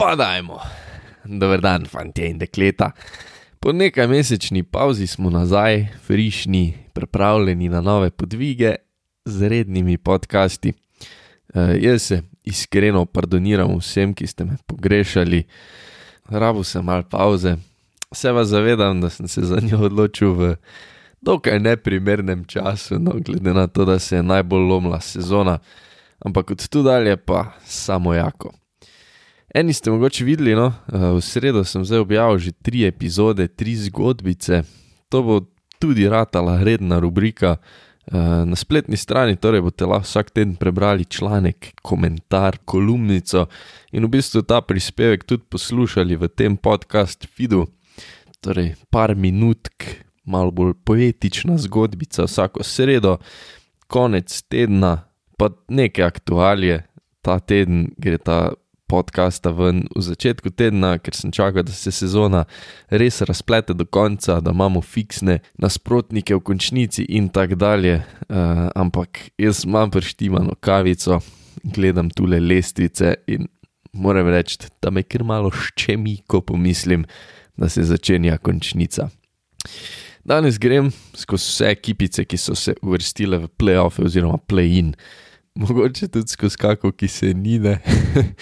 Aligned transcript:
Pa 0.00 0.16
dajmo. 0.16 0.56
Dober 1.24 1.60
dan, 1.60 1.84
fanti 1.84 2.24
in 2.24 2.38
dekleta. 2.40 2.90
Po 3.60 3.72
nekaj 3.72 4.06
mesečni 4.08 4.62
pauzi 4.62 5.06
smo 5.06 5.30
nazaj, 5.30 5.86
frišni, 6.06 6.74
pripravljeni 6.92 7.68
na 7.68 7.80
nove 7.80 8.10
podvige 8.10 8.74
z 9.24 9.48
rednimi 9.48 9.98
podcasti. 9.98 10.72
Uh, 10.72 11.76
jaz 11.82 12.02
se 12.02 12.22
iskreno 12.44 13.04
pardoniram 13.04 13.76
vsem, 13.76 14.14
ki 14.14 14.26
ste 14.26 14.44
me 14.44 14.56
pogrešali, 14.66 15.42
rabu 16.28 16.64
sem 16.64 16.84
mal 16.84 17.02
pauze. 17.02 17.56
Se 18.14 18.32
vas 18.32 18.48
zavedam, 18.48 19.00
da 19.00 19.10
sem 19.10 19.28
se 19.28 19.42
za 19.42 19.60
njo 19.60 19.84
odločil 19.84 20.32
v 20.32 20.54
dokaj 21.20 21.60
neprimernem 21.60 22.44
času, 22.44 22.98
no, 22.98 23.20
glede 23.20 23.52
na 23.52 23.66
to, 23.66 23.84
da 23.84 23.98
se 23.98 24.16
je 24.16 24.22
najbolj 24.22 24.64
lomila 24.64 25.00
sezona, 25.00 25.58
ampak 26.24 26.50
od 26.50 26.68
tu 26.68 26.82
dalje 26.82 27.16
pa 27.16 27.52
samo 27.64 28.14
jako. 28.14 28.59
Eni 29.54 29.72
ste 29.72 29.90
mogoče 29.90 30.24
videli, 30.24 30.54
no, 30.54 30.72
v 30.88 31.20
sredo 31.20 31.64
sem 31.66 31.82
zdaj 31.84 32.04
objavil 32.04 32.38
že 32.38 32.52
tri 32.52 32.84
epizode, 32.86 33.48
tri 33.48 33.74
zgodbice, 33.74 34.62
to 35.10 35.22
bo 35.22 35.40
tudi 35.82 36.06
ratala 36.08 36.62
redna 36.62 37.00
rubrika. 37.02 37.56
Na 38.10 38.56
spletni 38.56 38.96
strani 38.96 39.36
torej 39.36 39.62
boste 39.62 39.86
lahko 39.86 40.06
vsak 40.06 40.30
teden 40.34 40.54
prebrali 40.58 41.04
članek, 41.04 41.74
komentar, 41.82 42.58
kolumnico 42.64 43.46
in 43.92 44.06
v 44.06 44.10
bistvu 44.10 44.42
ta 44.42 44.60
prispevek 44.66 45.22
tudi 45.24 45.46
poslušali 45.46 46.16
v 46.16 46.28
tem 46.28 46.56
podkastu 46.56 47.28
Fidu. 47.30 47.66
Torej, 48.40 48.74
par 48.90 49.14
minutk, 49.14 50.02
malo 50.24 50.50
bolj 50.50 50.74
poetična 50.84 51.58
zgodbica 51.58 52.24
vsako 52.26 52.64
sredo, 52.66 53.18
konec 53.86 54.30
tedna, 54.48 55.10
pa 55.36 55.50
nekaj 55.68 56.04
aktualije. 56.04 56.86
Ta 57.20 57.38
teden 57.38 57.92
gre 57.98 58.18
ta 58.18 58.54
podcasta 58.90 59.52
ven 59.54 59.84
v 59.94 60.02
začetku 60.02 60.50
tedna, 60.50 60.96
ker 60.98 61.14
sem 61.14 61.30
čakal, 61.30 61.62
da 61.62 61.74
se 61.74 61.92
sezona 61.94 62.42
res 62.90 63.20
razplete 63.22 63.76
do 63.78 63.86
konca, 63.86 64.40
da 64.42 64.50
imamo 64.50 64.82
fiksne 64.82 65.38
nasprotnike 65.62 66.34
v 66.34 66.42
končnici 66.50 67.06
in 67.06 67.30
tako 67.30 67.58
dalje. 67.60 68.00
Uh, 68.26 68.66
ampak 68.74 69.30
jaz 69.38 69.62
imam 69.68 69.92
prštimano 69.94 70.58
kavico, 70.60 71.20
gledam 71.62 72.10
tule 72.10 72.40
lestvice 72.42 73.14
in 73.30 73.46
moram 73.92 74.28
reči, 74.28 74.58
da 74.82 74.90
me 74.90 75.04
kar 75.06 75.24
malo 75.26 75.50
ščemi, 75.54 76.20
ko 76.26 76.42
pomislim, 76.42 77.06
da 77.58 77.68
se 77.68 77.84
začenja 77.86 78.38
končnica. 78.38 79.10
Danes 80.24 80.58
grem 80.60 80.90
skozi 81.16 81.48
vse 81.48 81.70
ekipice, 81.72 82.24
ki 82.24 82.38
so 82.38 82.54
se 82.58 82.74
uvrstile 82.82 83.38
v 83.40 83.50
playoff 83.58 84.02
oziroma 84.02 84.38
play-in. 84.50 84.94
Mogoče 85.54 86.08
tudi 86.08 86.28
skozi 86.28 86.56
kako, 86.56 86.92
ki 86.92 87.08
se 87.08 87.34
ni 87.34 87.58
ne. 87.58 87.78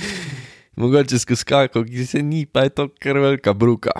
mogoče 0.80 1.18
skozi 1.18 1.44
kako, 1.44 1.84
ki 1.84 2.06
se 2.06 2.22
ni, 2.22 2.46
pa 2.46 2.60
je 2.60 2.68
to 2.68 2.88
kar 3.00 3.18
velika 3.18 3.52
bruka. 3.52 3.90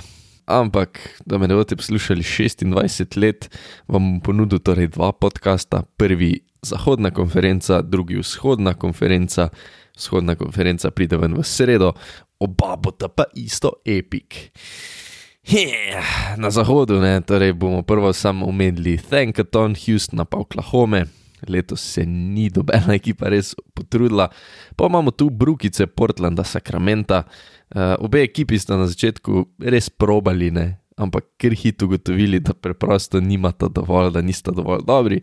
Ampak, 0.47 0.99
da 1.27 1.39
me 1.39 1.49
ne 1.49 1.55
boste 1.55 1.77
poslušali 1.77 2.23
26 2.23 3.19
let, 3.21 3.49
vam 3.89 4.03
bom 4.03 4.21
ponudil 4.21 4.59
torej 4.59 4.89
dva 4.89 5.13
podcasta. 5.13 5.83
Prvi 5.97 6.41
zahodna 6.63 7.11
konferenca, 7.11 7.83
drugi 7.83 8.17
vzhodna 8.19 8.75
konferenca. 8.75 9.49
Vzhodna 9.97 10.35
konferenca 10.35 10.91
pride 10.91 11.17
ven 11.17 11.35
v 11.35 11.43
sredo, 11.43 11.93
oba 12.39 12.77
bota 12.77 13.09
pa 13.09 13.25
isto 13.35 13.73
epic. 13.85 14.53
Yeah, 15.49 16.37
na 16.37 16.51
zahodu, 16.51 17.01
ne, 17.01 17.21
torej 17.21 17.53
bomo 17.53 17.83
prvo 17.83 18.13
samo 18.13 18.47
omenili 18.47 18.99
Thankathon, 18.99 19.75
Houston, 19.75 20.23
pa 20.27 20.37
Oklahoma, 20.39 21.05
letos 21.47 21.85
se 21.85 22.07
ni 22.07 22.49
dobena 22.51 22.97
ekipa 22.99 23.31
res 23.31 23.55
potrudila. 23.75 24.29
Pa 24.77 24.91
imamo 24.91 25.11
tu 25.11 25.31
Brukice, 25.31 25.87
Portlanda, 25.87 26.45
Sacramento. 26.45 27.23
Uh, 27.69 27.95
obe 28.01 28.23
ekipi 28.25 28.59
sta 28.59 28.79
na 28.81 28.89
začetku 28.89 29.45
res 29.61 29.91
probali, 29.93 30.51
ne? 30.51 30.69
ampak 30.99 31.25
ker 31.39 31.55
hitro 31.55 31.87
ugotovili, 31.87 32.41
da 32.43 32.53
preprosto 32.55 33.21
nimata 33.23 33.69
dovolj, 33.71 34.11
da 34.13 34.23
nista 34.23 34.51
dovolj 34.51 34.83
dobri. 34.87 35.21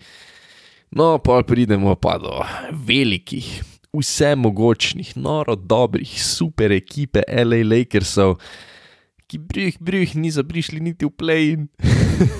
No, 0.95 1.17
pa 1.19 1.41
pridemo 1.43 1.95
pa 1.99 2.17
do 2.21 2.31
velikih, 2.71 3.47
vse 3.95 4.35
mogočnih, 4.39 5.15
noro 5.17 5.55
dobrih, 5.55 6.07
super 6.23 6.71
ekipe 6.71 7.25
LA 7.27 7.63
Lakersov. 7.67 8.37
Ki 9.25 9.39
brih, 9.41 9.79
brih, 9.81 10.13
niso 10.15 10.45
prišli 10.45 10.79
niti 10.79 11.07
v 11.07 11.11
play-in. 11.11 11.67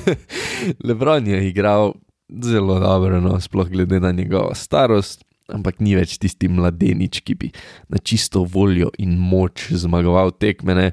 Lebron 0.86 1.28
je 1.28 1.42
igral 1.50 1.96
zelo 2.30 2.80
dobro, 2.80 3.22
no, 3.22 3.40
sploh 3.42 3.70
glede 3.70 4.00
na 4.00 4.12
njegovo 4.12 4.56
starost, 4.56 5.24
ampak 5.48 5.80
ni 5.80 5.96
več 5.96 6.18
tisti 6.18 6.50
mladenič, 6.50 7.22
ki 7.22 7.36
bi 7.36 7.52
na 7.90 8.02
čisto 8.02 8.44
voljo 8.44 8.90
in 8.98 9.18
moč 9.20 9.70
zmagoval 9.72 10.34
tekmene. 10.40 10.92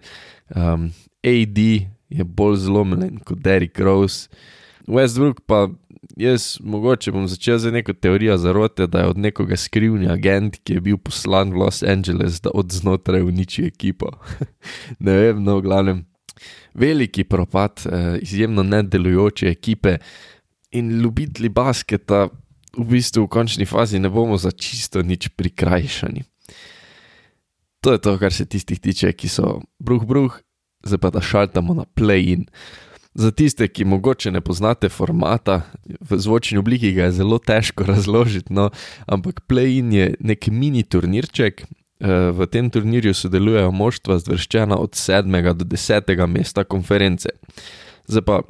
Um, 0.53 0.91
AD 1.25 1.59
je 2.13 2.25
bolj 2.25 2.65
zlomljen 2.67 3.23
kot 3.25 3.41
Derrick 3.41 3.79
Rose, 3.81 4.29
Westbrook 4.87 5.41
pa 5.47 5.69
jaz 6.17 6.59
mogoče 6.61 7.13
bom 7.13 7.29
začel 7.29 7.59
z 7.59 7.73
neko 7.73 7.93
teorijo 7.93 8.37
zarote, 8.39 8.87
da 8.87 8.99
je 8.99 9.07
od 9.07 9.19
nekoga 9.19 9.57
skrivni 9.57 10.09
agent, 10.11 10.59
ki 10.65 10.75
je 10.75 10.81
bil 10.81 10.99
poslan 10.99 11.53
v 11.53 11.63
Los 11.63 11.83
Angeles, 11.83 12.41
da 12.41 12.51
od 12.55 12.73
znotraj 12.73 13.23
uniči 13.23 13.67
ekipo. 13.67 14.11
ne 15.05 15.17
vem, 15.17 15.43
no, 15.45 15.59
v 15.59 15.63
glavnem. 15.63 16.05
Veliki 16.75 17.25
propad, 17.25 17.85
eh, 17.87 18.19
izjemno 18.23 18.63
nedelujoče 18.63 19.49
ekipe, 19.49 19.99
in 20.73 20.91
ljubitelji 21.03 21.49
basketa, 21.49 22.29
v 22.77 22.85
bistvu 22.89 23.27
v 23.27 23.33
končni 23.33 23.67
fazi 23.69 24.01
ne 24.01 24.09
bomo 24.09 24.39
za 24.41 24.51
čisto 24.51 25.03
nič 25.03 25.29
prikrajšani. 25.37 26.25
To 27.83 27.93
je 27.93 27.99
to, 27.99 28.17
kar 28.19 28.33
se 28.33 28.47
tistih 28.47 28.81
tiče, 28.81 29.13
ki 29.13 29.29
so 29.29 29.61
bruh, 29.83 30.07
bruh, 30.07 30.39
zdaj 30.87 30.99
pa 31.03 31.11
da 31.11 31.21
šaltamo 31.21 31.75
na 31.75 31.85
play-in. 31.85 32.47
Za 33.15 33.29
tiste, 33.31 33.69
ki 33.69 33.85
mogoče 33.85 34.31
ne 34.33 34.41
poznate 34.41 34.89
formata, 34.89 35.67
v 36.01 36.17
zvočni 36.17 36.57
obliki 36.63 36.95
ga 36.97 37.11
je 37.11 37.19
zelo 37.21 37.37
težko 37.39 37.85
razložiti, 37.93 38.55
no, 38.55 38.71
ampak 39.07 39.45
play-in 39.51 39.93
je 39.93 40.15
nek 40.21 40.49
mini 40.49 40.87
turnirček. 40.87 41.67
Eh, 42.03 42.31
v 42.35 42.47
tem 42.51 42.71
turnirju 42.71 43.15
sodelujejo 43.15 43.71
moštva 43.71 44.17
zvrščena 44.19 44.79
od 44.81 44.97
7. 44.99 45.53
do 45.55 45.65
10. 45.65 46.27
mesta 46.27 46.65
konference. 46.65 47.31
Zdaj 48.11 48.25
pa 48.27 48.41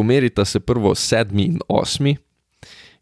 pomerita 0.00 0.44
se 0.44 0.60
prvo 0.60 0.94
sedmi 0.94 1.44
in 1.44 1.58
osmi, 1.68 2.16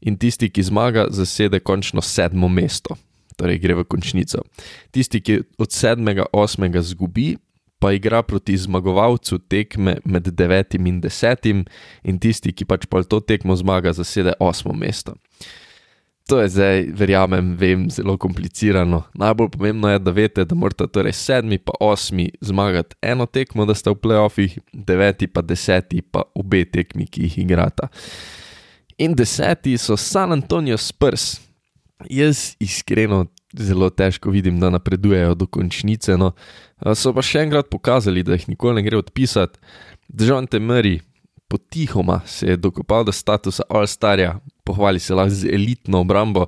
in 0.01 0.17
tisti, 0.19 0.49
ki 0.51 0.63
zmaga, 0.67 1.07
zasede 1.15 1.61
končno 1.63 2.03
sedmo 2.03 2.49
mesto, 2.51 2.97
torej 3.39 3.61
gre 3.63 3.77
v 3.79 3.85
končnico. 3.87 4.43
Tisti, 4.91 5.21
ki 5.23 5.37
od 5.63 5.71
sedmega, 5.71 6.27
osmega 6.35 6.83
zgubi, 6.83 7.37
pa 7.79 7.93
igra 7.95 8.25
proti 8.27 8.57
zmagovalcu 8.59 9.39
tekme 9.39 10.01
med 10.03 10.27
devetim 10.35 10.91
in 10.91 10.99
desetim, 11.01 11.63
in 12.03 12.19
tisti, 12.19 12.51
ki 12.51 12.67
pač 12.67 12.89
pa 12.91 13.05
to 13.07 13.23
tekmo 13.23 13.55
zmaga, 13.55 13.95
zasede 13.95 14.35
osmo 14.43 14.75
mesto. 14.75 15.15
To 16.29 16.41
je 16.41 16.49
zdaj, 16.49 16.83
verjamem, 16.93 17.55
vem, 17.57 17.87
zelo 17.91 18.19
komplicirano. 18.21 19.03
Najbolj 19.15 19.49
pomembno 19.49 19.89
je, 19.89 19.99
da 19.99 20.13
veste, 20.13 20.45
da 20.45 20.55
morate 20.55 20.85
torej 20.93 21.15
sedmi 21.17 21.57
pa 21.59 21.73
osmi 21.81 22.27
zmagati 22.41 22.97
eno 23.03 23.27
tekmo, 23.27 23.65
da 23.65 23.75
ste 23.75 23.91
v 23.91 23.97
playoffih, 23.97 24.59
deveti 24.73 25.27
pa 25.27 25.41
deseti 25.41 26.03
pa 26.03 26.27
obe 26.37 26.67
tekmi, 26.69 27.07
ki 27.09 27.23
jih 27.25 27.39
igrata. 27.47 27.89
In 28.99 29.17
deseti 29.17 29.79
so 29.79 29.97
San 29.97 30.37
Antonijo 30.37 30.77
Spurs. 30.77 31.41
Jaz 32.11 32.59
iskreno 32.61 33.25
zelo 33.57 33.89
težko 33.91 34.31
vidim, 34.31 34.61
da 34.61 34.69
napredujejo 34.71 35.35
do 35.35 35.47
končnice. 35.47 36.19
No. 36.21 36.35
So 36.95 37.15
pa 37.17 37.25
še 37.25 37.47
enkrat 37.47 37.73
pokazali, 37.73 38.23
da 38.23 38.37
jih 38.37 38.51
nikoli 38.53 38.83
ne 38.83 38.85
gre 38.85 39.01
odpisati. 39.01 39.57
Državn 40.09 40.47
Temeri, 40.47 40.99
potihoma 41.49 42.21
se 42.27 42.53
je 42.53 42.57
dokopal 42.61 43.09
do 43.09 43.13
statusa 43.13 43.65
All-Starja, 43.71 44.37
pohvali 44.69 45.01
se 45.01 45.17
lahko 45.17 45.35
z 45.35 45.53
elitno 45.57 46.03
obrambo. 46.05 46.47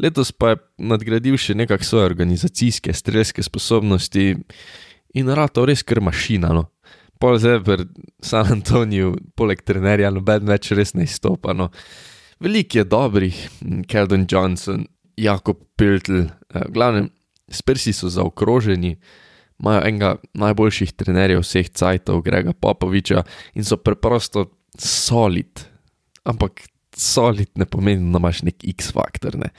Letos 0.00 0.32
pa 0.32 0.54
je 0.54 0.60
nadgradil 0.90 1.36
še 1.36 1.54
nekaj 1.60 1.84
svoje 1.84 2.08
organizacijske, 2.08 2.94
strelske 2.96 3.44
sposobnosti 3.44 4.32
in 5.14 5.32
rado 5.36 5.66
res 5.68 5.84
kar 5.84 6.00
mašina. 6.00 6.54
No. 6.56 6.70
Pol 7.20 7.36
zdaj 7.36 7.58
v 7.66 7.84
San 8.24 8.48
Antoniju, 8.48 9.12
poleg 9.36 9.60
trenerja, 9.60 10.08
noben 10.14 10.48
več 10.48 10.70
res 10.72 10.94
ne 10.96 11.04
izstopa. 11.04 11.52
No. 11.52 11.68
Veliko 12.40 12.80
je 12.80 12.86
dobrih, 12.88 13.40
Keldon 13.90 14.24
Johnson, 14.24 14.86
Jakob 15.20 15.60
Piltl, 15.76 16.24
eh, 16.24 16.64
glavnem, 16.72 17.10
sprsi 17.52 17.92
so 17.92 18.08
zaokroženi, 18.08 18.94
imajo 19.60 19.82
enega 19.84 20.14
najboljših 20.32 20.94
trenerjev 20.96 21.44
vseh 21.44 21.68
cajtov, 21.68 22.22
Grega 22.24 22.54
Popoviča 22.56 23.26
in 23.54 23.68
so 23.68 23.76
preprosto 23.76 24.46
solid. 24.78 25.60
Ampak 26.24 26.64
solid 26.96 27.48
ne 27.54 27.66
pomeni, 27.66 28.12
da 28.12 28.18
imaš 28.18 28.42
nek 28.42 28.64
X-faktor. 28.74 29.38
Ne. 29.40 29.50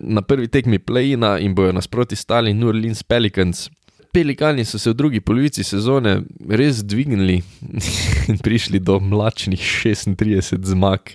Na 0.00 0.22
prvi 0.22 0.48
tekmi 0.52 0.78
play-ina 0.78 1.38
in 1.40 1.54
bojo 1.54 1.72
nasproti 1.72 2.16
stali 2.16 2.54
New 2.54 2.68
Orleans 2.68 3.02
Pelicans. 3.02 3.70
Pelikani 4.12 4.64
so 4.64 4.78
se 4.78 4.90
v 4.90 4.94
drugi 4.94 5.20
polovici 5.20 5.64
sezone 5.64 6.18
res 6.48 6.82
dvignili 6.84 7.38
in 8.30 8.38
prišli 8.38 8.78
do 8.78 8.98
mlačnih 9.00 9.60
36 9.60 10.66
zmag. 10.74 11.14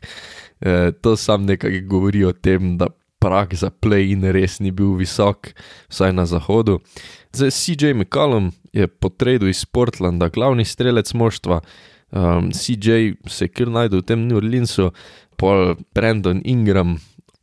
E, 0.61 0.91
to 1.01 1.13
sam 1.17 1.45
nekaj 1.45 1.81
govori 1.85 2.23
o 2.25 2.33
tem, 2.33 2.77
da 2.77 2.89
prak 3.19 3.53
za 3.53 3.69
play 3.69 4.11
in 4.13 4.25
res 4.33 4.59
ni 4.59 4.71
bil 4.71 4.95
visok, 4.97 5.51
vsaj 5.89 6.13
na 6.13 6.25
zahodu. 6.25 6.79
Zdaj 7.33 7.53
CJ 7.53 7.93
McCollum 7.93 8.51
je 8.73 8.87
po 8.87 9.09
tradu 9.09 9.47
iz 9.47 9.65
Portlanda 9.65 10.29
glavni 10.33 10.65
strelec 10.65 11.13
moštva. 11.13 11.61
Um, 12.11 12.51
CJ 12.55 13.17
se 13.27 13.47
kar 13.51 13.67
najdel 13.67 14.01
v 14.01 14.07
tem 14.07 14.27
New 14.27 14.39
Orleansu, 14.39 14.91
pol 15.35 15.75
Brandon 15.95 16.41
Ingram, 16.45 16.97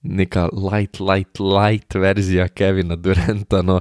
neka 0.05 0.49
light, 0.53 1.01
light, 1.01 1.41
light 1.41 1.95
verzija 1.95 2.49
Kevina 2.49 2.97
Duranta, 2.97 3.63
no, 3.63 3.81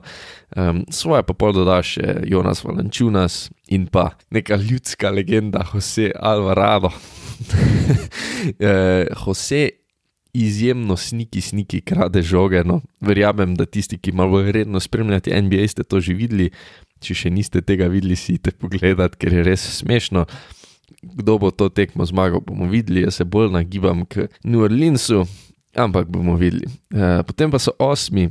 um, 0.56 0.83
svoje 0.91 1.24
pa 1.27 1.33
pol 1.35 1.53
doda 1.56 1.81
še 1.83 2.24
Jonas 2.27 2.63
Valančunas 2.63 3.50
in 3.68 3.88
pa 3.91 4.12
neka 4.31 4.56
ljudska 4.59 5.12
legenda 5.12 5.65
Jose 5.74 6.12
Alvarado. 6.15 6.91
uh, 6.91 6.95
Jose 9.25 9.69
izjemno 10.33 10.97
sniki, 10.97 11.41
sniki 11.41 11.81
krade 11.81 12.21
žoge. 12.21 12.63
No. 12.63 12.81
Verjamem, 13.01 13.56
da 13.56 13.65
tisti, 13.65 13.97
ki 13.97 14.12
malo 14.12 14.41
redno 14.51 14.80
spremljate 14.80 15.41
NBA, 15.41 15.68
ste 15.68 15.83
to 15.83 16.01
že 16.01 16.15
videli. 16.18 16.50
Če 17.03 17.13
še 17.13 17.30
niste 17.30 17.62
tega 17.62 17.89
videli, 17.91 18.15
si 18.15 18.38
te 18.39 18.51
pogledati, 18.56 19.19
ker 19.19 19.33
je 19.35 19.44
res 19.45 19.63
smešno. 19.80 20.25
Kdo 21.01 21.38
bo 21.39 21.51
to 21.51 21.69
tekmo 21.69 22.06
zmagal, 22.06 22.44
bomo 22.44 22.68
videli. 22.71 23.03
Jaz 23.03 23.19
se 23.21 23.25
bolj 23.25 23.51
nagibam 23.53 24.06
k 24.06 24.27
New 24.44 24.63
Orleansu, 24.63 25.24
ampak 25.75 26.07
bomo 26.07 26.35
videli. 26.39 26.68
E, 26.91 27.24
potem 27.27 27.51
pa 27.51 27.59
so 27.59 27.75
osmi, 27.80 28.30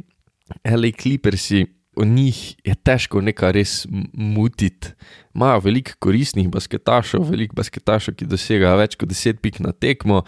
L.A. 0.65 0.93
Clippersi 0.93 1.67
o 1.97 2.05
njih 2.05 2.55
je 2.65 2.75
težko 2.75 3.21
nekaj 3.21 3.53
res 3.53 3.73
mutiti. 4.13 4.93
Imajo 5.35 5.61
veliko 5.65 5.97
koristnih 6.01 6.49
basketašov, 6.53 7.25
veliko 7.29 7.57
basketašov, 7.57 8.17
ki 8.17 8.29
dosegajo 8.29 8.79
več 8.81 8.97
kot 9.01 9.13
10 9.13 9.41
pik 9.45 9.61
na 9.65 9.73
tekmo, 9.73 10.23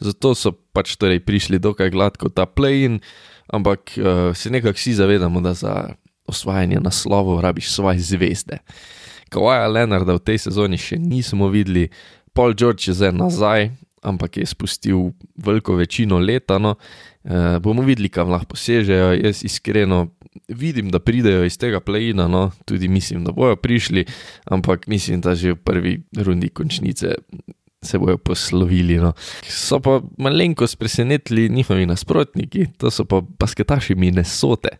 zato 0.00 0.32
so 0.36 0.52
pač 0.72 0.96
torej 1.00 1.20
prišli 1.24 1.60
dokaj 1.60 1.92
gladko 1.92 2.32
ta 2.32 2.46
play-in, 2.48 3.00
ampak 3.52 3.92
uh, 3.98 4.30
se 4.36 4.52
nekako 4.52 4.78
vsi 4.78 4.96
zavedamo, 5.00 5.44
da 5.44 5.54
za 5.56 5.74
osvajanje 6.30 6.80
naslovov 6.80 7.40
rabiš 7.44 7.72
svoje 7.72 8.00
zvezde. 8.00 8.60
Kawaja 9.30 9.68
Leonarda 9.70 10.18
v 10.18 10.24
tej 10.26 10.42
sezoni 10.48 10.78
še 10.80 10.98
nismo 10.98 11.48
videli, 11.48 11.88
Paul 12.34 12.54
George 12.54 12.90
je 12.90 12.94
zdaj 12.94 13.14
nazaj, 13.14 13.70
ampak 14.02 14.40
je 14.40 14.46
spustil 14.46 15.10
veliko 15.36 15.76
večino 15.76 16.18
leta. 16.18 16.58
No. 16.58 16.76
Uh, 17.20 17.58
bomo 17.60 17.84
videli, 17.84 18.08
kam 18.08 18.30
lahko 18.32 18.54
posežejo. 18.54 19.12
Jaz 19.18 19.44
iskreno 19.44 20.08
vidim, 20.48 20.90
da 20.90 20.98
pridejo 20.98 21.44
iz 21.44 21.58
tega 21.58 21.80
plajina, 21.80 22.28
no, 22.28 22.50
tudi 22.64 22.88
mislim, 22.88 23.24
da 23.24 23.32
bojo 23.32 23.56
prišli, 23.56 24.04
ampak 24.50 24.86
mislim, 24.86 25.20
da 25.20 25.34
že 25.34 25.52
v 25.52 25.56
prvi 25.56 25.94
rundi 26.16 26.48
končnice 26.48 27.14
se 27.82 27.98
bojo 27.98 28.18
poslovili. 28.18 28.98
No. 28.98 29.12
So 29.42 29.80
pa 29.80 30.00
malenkost 30.18 30.78
presenetili 30.78 31.48
njihovi 31.48 31.86
nasprotniki, 31.86 32.66
to 32.78 32.90
so 32.90 33.04
pa 33.04 33.20
basketaši 33.20 33.94
Minnesote. 33.94 34.76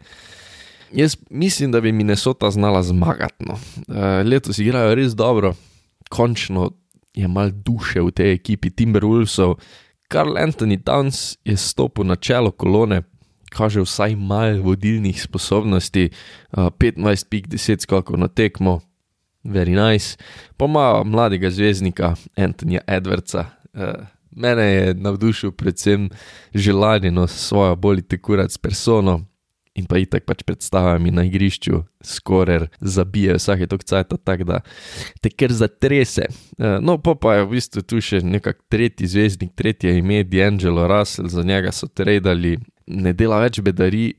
Jaz 0.92 1.16
mislim, 1.30 1.72
da 1.72 1.80
bi 1.80 1.92
Minnesota 1.92 2.50
znala 2.50 2.82
zmagati. 2.82 3.44
No. 3.44 3.52
Uh, 3.52 3.96
letos 4.26 4.58
igrajo 4.58 4.94
res 4.94 5.12
dobro, 5.12 5.54
končno 6.08 6.70
je 7.14 7.28
mal 7.28 7.50
duše 7.50 8.00
v 8.00 8.10
tej 8.10 8.32
ekipi 8.32 8.70
Timberwolvesov. 8.70 9.54
Karl 10.08 10.38
Anthony 10.38 10.82
Towns 10.82 11.38
je 11.44 11.56
stopil 11.56 12.04
na 12.04 12.16
čelo 12.16 12.50
kolone, 12.50 13.02
kaže 13.50 13.80
vsaj 13.80 14.16
malo 14.16 14.62
vodilnih 14.62 15.22
sposobnosti, 15.22 16.10
uh, 16.52 16.70
15 16.70 17.28
pik, 17.28 17.48
10 17.48 17.82
skokov 17.82 18.18
na 18.18 18.28
tekmo, 18.28 18.80
very 19.44 19.74
nice, 19.74 20.16
pa 20.56 20.64
ima 20.64 21.04
mladega 21.04 21.50
zvezdnika 21.50 22.14
Antonija 22.36 22.80
Edwardsa. 22.86 23.44
Uh, 23.74 24.06
mene 24.30 24.62
je 24.62 24.94
navdušil 24.94 25.52
predvsem 25.52 26.10
želanje 26.54 27.10
no 27.10 27.26
svojo 27.26 27.76
bolj 27.76 28.02
tekurac 28.02 28.58
persono. 28.58 29.29
In 29.78 29.86
pa 29.86 30.00
itak 30.02 30.24
pač 30.26 30.42
predstavljam 30.42 31.06
na 31.14 31.22
igrišču, 31.28 31.84
skoraj 32.02 32.66
zabije 32.80 33.36
vsake 33.38 33.68
tok 33.70 33.84
cajt, 33.86 34.16
tako 34.26 34.46
da 34.48 34.58
te 35.22 35.30
kar 35.30 35.54
zatrese. 35.54 36.26
No, 36.58 36.98
pa 36.98 37.14
pa 37.14 37.36
je 37.36 37.44
v 37.44 37.52
bistvu 37.54 37.84
tu 37.86 38.00
še 38.02 38.18
nekak 38.26 38.64
tretji 38.68 39.06
zvezdnik, 39.06 39.54
tretje 39.54 39.94
ime, 39.98 40.24
D'Angelo 40.26 40.88
Russell, 40.90 41.30
za 41.30 41.46
njega 41.46 41.70
so 41.72 41.86
tradali 41.86 42.56
ne 42.90 43.14
dela 43.14 43.38
več 43.44 43.60
bedari, 43.62 44.10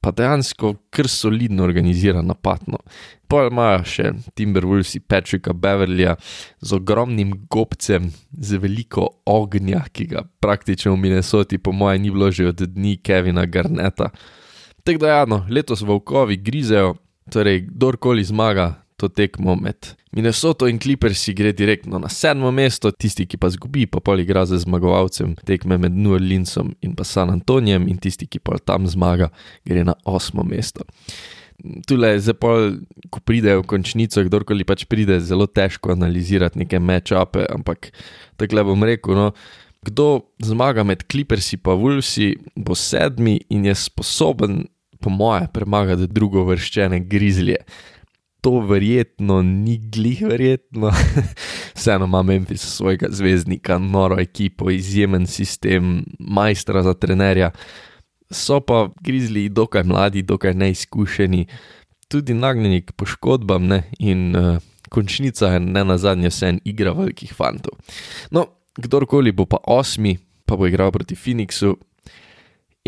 pa 0.00 0.12
dejansko 0.14 0.72
kar 0.94 1.08
solidno 1.10 1.66
organizira 1.66 2.22
napadno. 2.22 2.80
Pol 3.28 3.50
imajo 3.50 3.84
še 3.84 4.12
Timberwolves, 4.38 4.94
Patricka 5.04 5.52
Beverlya 5.52 6.14
z 6.64 6.76
ogromnim 6.78 7.34
gobcem, 7.50 8.08
z 8.32 8.60
veliko 8.62 9.08
ognja, 9.28 9.84
ki 9.92 10.08
ga 10.14 10.24
praktično 10.40 10.94
v 10.94 11.02
Minnesoti, 11.02 11.58
po 11.60 11.76
mojem, 11.76 12.06
ni 12.06 12.14
bilo 12.14 12.30
že 12.32 12.48
od 12.54 12.62
dni 12.72 12.96
Kevina 13.04 13.44
Garneta. 13.44 14.12
Tako 14.88 14.98
da, 15.04 15.08
ja, 15.08 15.24
no, 15.28 15.42
letos 15.52 15.82
volkovi 15.84 16.38
grizejo, 16.40 16.94
torej 17.28 17.66
kdorkoli 17.66 18.22
zmaga, 18.24 18.70
to 18.96 19.08
tekmo 19.12 19.52
med 19.60 19.90
Minnesoto 20.16 20.64
in 20.68 20.78
Clippersi 20.80 21.34
gre 21.36 21.52
direktno 21.52 21.98
na 22.00 22.08
sedmo 22.08 22.48
mesto, 22.50 22.88
tisti, 22.90 23.26
ki 23.28 23.36
pa 23.36 23.50
zgubi, 23.52 23.84
pa 23.84 24.00
pol 24.00 24.22
igra 24.22 24.46
z 24.48 24.62
zmagovalcem 24.62 25.34
tekme 25.44 25.76
med 25.76 25.92
New 25.92 26.14
Orleansom 26.16 26.70
in 26.80 26.94
pa 26.96 27.04
San 27.04 27.28
Antonijem, 27.28 27.84
in 27.92 27.98
tisti, 28.00 28.24
ki 28.24 28.40
pa 28.40 28.56
tam 28.64 28.88
zmaga, 28.88 29.28
gre 29.68 29.84
na 29.84 29.92
osmo 30.08 30.40
mesto. 30.40 30.88
Tule 31.84 32.14
zelo, 32.24 32.54
ko 33.12 33.20
pridejo 33.28 33.60
v 33.60 33.68
končnico, 33.68 34.24
kdorkoli 34.24 34.64
pač 34.64 34.86
pride, 34.88 35.20
zelo 35.20 35.44
težko 35.44 35.92
analizirati 35.98 36.64
neke 36.64 36.80
matchupe, 36.80 37.44
ampak 37.52 37.90
tako 38.40 38.56
le 38.56 38.66
bom 38.72 38.88
rekel. 38.88 39.20
No, 39.20 39.28
kdo 39.84 40.08
zmaga 40.40 40.80
med 40.88 41.04
Clippersi 41.12 41.60
in 41.60 41.76
Wolvesi, 41.76 42.32
bo 42.56 42.72
sedmi 42.72 43.36
in 43.52 43.68
je 43.68 43.74
sposoben, 43.74 44.64
po 45.00 45.10
moje, 45.10 45.46
premagati 45.52 46.06
drugo 46.06 46.44
vrščene 46.44 47.00
grizlje 47.00 47.56
to 48.40 48.60
verjetno 48.60 49.42
ni 49.42 49.78
glih, 49.78 50.22
verjetno. 50.22 50.92
Vseeno 51.76 52.04
ima 52.04 52.22
Memphis 52.22 52.62
svojega 52.62 53.06
zvezdnika, 53.10 53.78
noro 53.78 54.20
ekipo, 54.20 54.70
izjemen 54.70 55.26
sistem, 55.26 56.04
majstra 56.18 56.82
za 56.82 56.94
trenerja. 56.94 57.50
So 58.30 58.60
pa 58.60 58.88
grizli, 59.00 59.48
dokaj 59.48 59.82
mladi, 59.82 60.22
dokaj 60.22 60.54
neizkušeni, 60.54 61.46
tudi 62.08 62.34
nagnjeni 62.34 62.82
k 62.82 62.92
poškodbam, 62.92 63.66
ne? 63.66 63.82
in 63.98 64.36
uh, 64.36 64.56
končnica 64.88 65.46
je 65.46 65.60
ne 65.60 65.84
na 65.84 65.98
zadnje 65.98 66.28
vse 66.28 66.48
en 66.48 66.60
igra 66.64 66.92
velikih 66.92 67.32
fantov. 67.34 67.78
No, 68.30 68.46
kdorkoli 68.76 69.32
bo 69.32 69.46
pa 69.46 69.58
osmi, 69.66 70.18
pa 70.44 70.56
bo 70.56 70.66
igral 70.66 70.92
proti 70.92 71.16
Phoenixu 71.16 71.76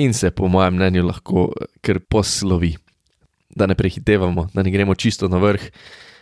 in 0.01 0.15
se, 0.17 0.31
po 0.31 0.49
mojem 0.49 0.79
mnenju, 0.79 1.05
lahko 1.07 1.51
kar 1.85 2.01
poslovi 2.01 2.75
da 3.55 3.67
ne 3.67 3.75
prehitevamo, 3.75 4.49
da 4.55 4.63
ne 4.63 4.71
gremo 4.71 4.95
čisto 4.95 5.29
na 5.29 5.39
vrh, 5.39 5.61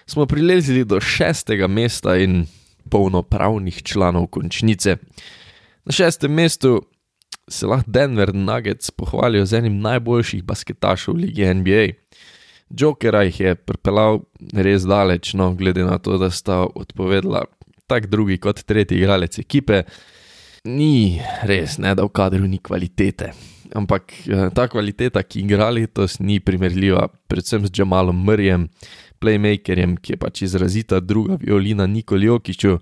smo 0.07 0.27
prilezili 0.27 0.85
do 0.85 1.01
šestega 1.01 1.67
mesta 1.67 2.17
in 2.17 2.47
polnopravnih 2.91 3.83
članov 3.83 4.27
končnice. 4.27 4.97
Na 5.85 5.93
šestem 5.93 6.33
mestu 6.33 6.83
se 7.49 7.67
lahko 7.67 7.91
Denver 7.91 8.35
Nuggets 8.35 8.91
pohvalijo 8.91 9.47
z 9.47 9.55
enim 9.55 9.81
najboljših 9.81 10.45
basketašov 10.45 11.15
v 11.15 11.19
Ligi 11.19 11.55
NBA. 11.55 11.87
Jokera 12.71 13.23
jih 13.23 13.41
je 13.41 13.55
pripeljal 13.55 14.21
res 14.53 14.85
daleč, 14.85 15.33
no, 15.35 15.55
glede 15.55 15.85
na 15.85 15.99
to, 15.99 16.19
da 16.19 16.31
sta 16.31 16.67
odpovedala 16.75 17.45
tako 17.87 18.07
drugi 18.07 18.37
kot 18.39 18.63
tretji 18.63 18.99
igralec 18.99 19.39
ekipe. 19.39 19.83
Ni 20.65 21.21
res, 21.43 21.79
ne 21.79 21.95
da 21.95 22.05
v 22.05 22.13
kadru 22.13 22.49
ni 22.49 22.59
kvalitete 22.59 23.33
ampak 23.75 24.13
eh, 24.29 24.49
ta 24.55 24.69
kvaliteta, 24.69 25.23
ki 25.23 25.43
igra 25.45 25.71
letos, 25.71 26.19
ni 26.21 26.41
primerljiva, 26.41 27.09
predvsem 27.29 27.67
z 27.67 27.81
Jamalom 27.81 28.25
Mrjem, 28.25 28.69
playmakerjem, 29.21 29.97
ki 29.99 30.15
je 30.15 30.21
pač 30.21 30.43
izrazita 30.47 31.01
druga 31.01 31.39
violina 31.41 31.87
Nikoli 31.87 32.29
Jokiču. 32.31 32.79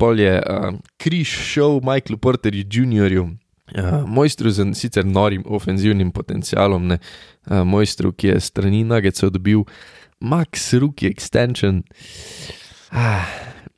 Pol 0.00 0.20
je 0.22 0.38
uh, 0.38 0.70
križ 0.96 1.28
šel 1.28 1.80
Michaelu 1.84 2.16
Porterju 2.16 2.64
Jr., 2.64 3.16
uh, 3.20 4.06
mojstru 4.08 4.48
z 4.50 4.64
sicer 4.78 5.04
norim 5.04 5.42
ofenzivnim 5.44 6.12
potencialom, 6.12 6.86
ne, 6.94 6.96
uh, 7.50 7.60
mojstru, 7.68 8.12
ki 8.12 8.32
je 8.32 8.40
strani 8.40 8.84
Nagecev 8.84 9.34
dobil 9.34 9.66
Max 10.20 10.72
Rookie 10.72 11.10
Extension. 11.10 11.82
Ah, 12.90 13.28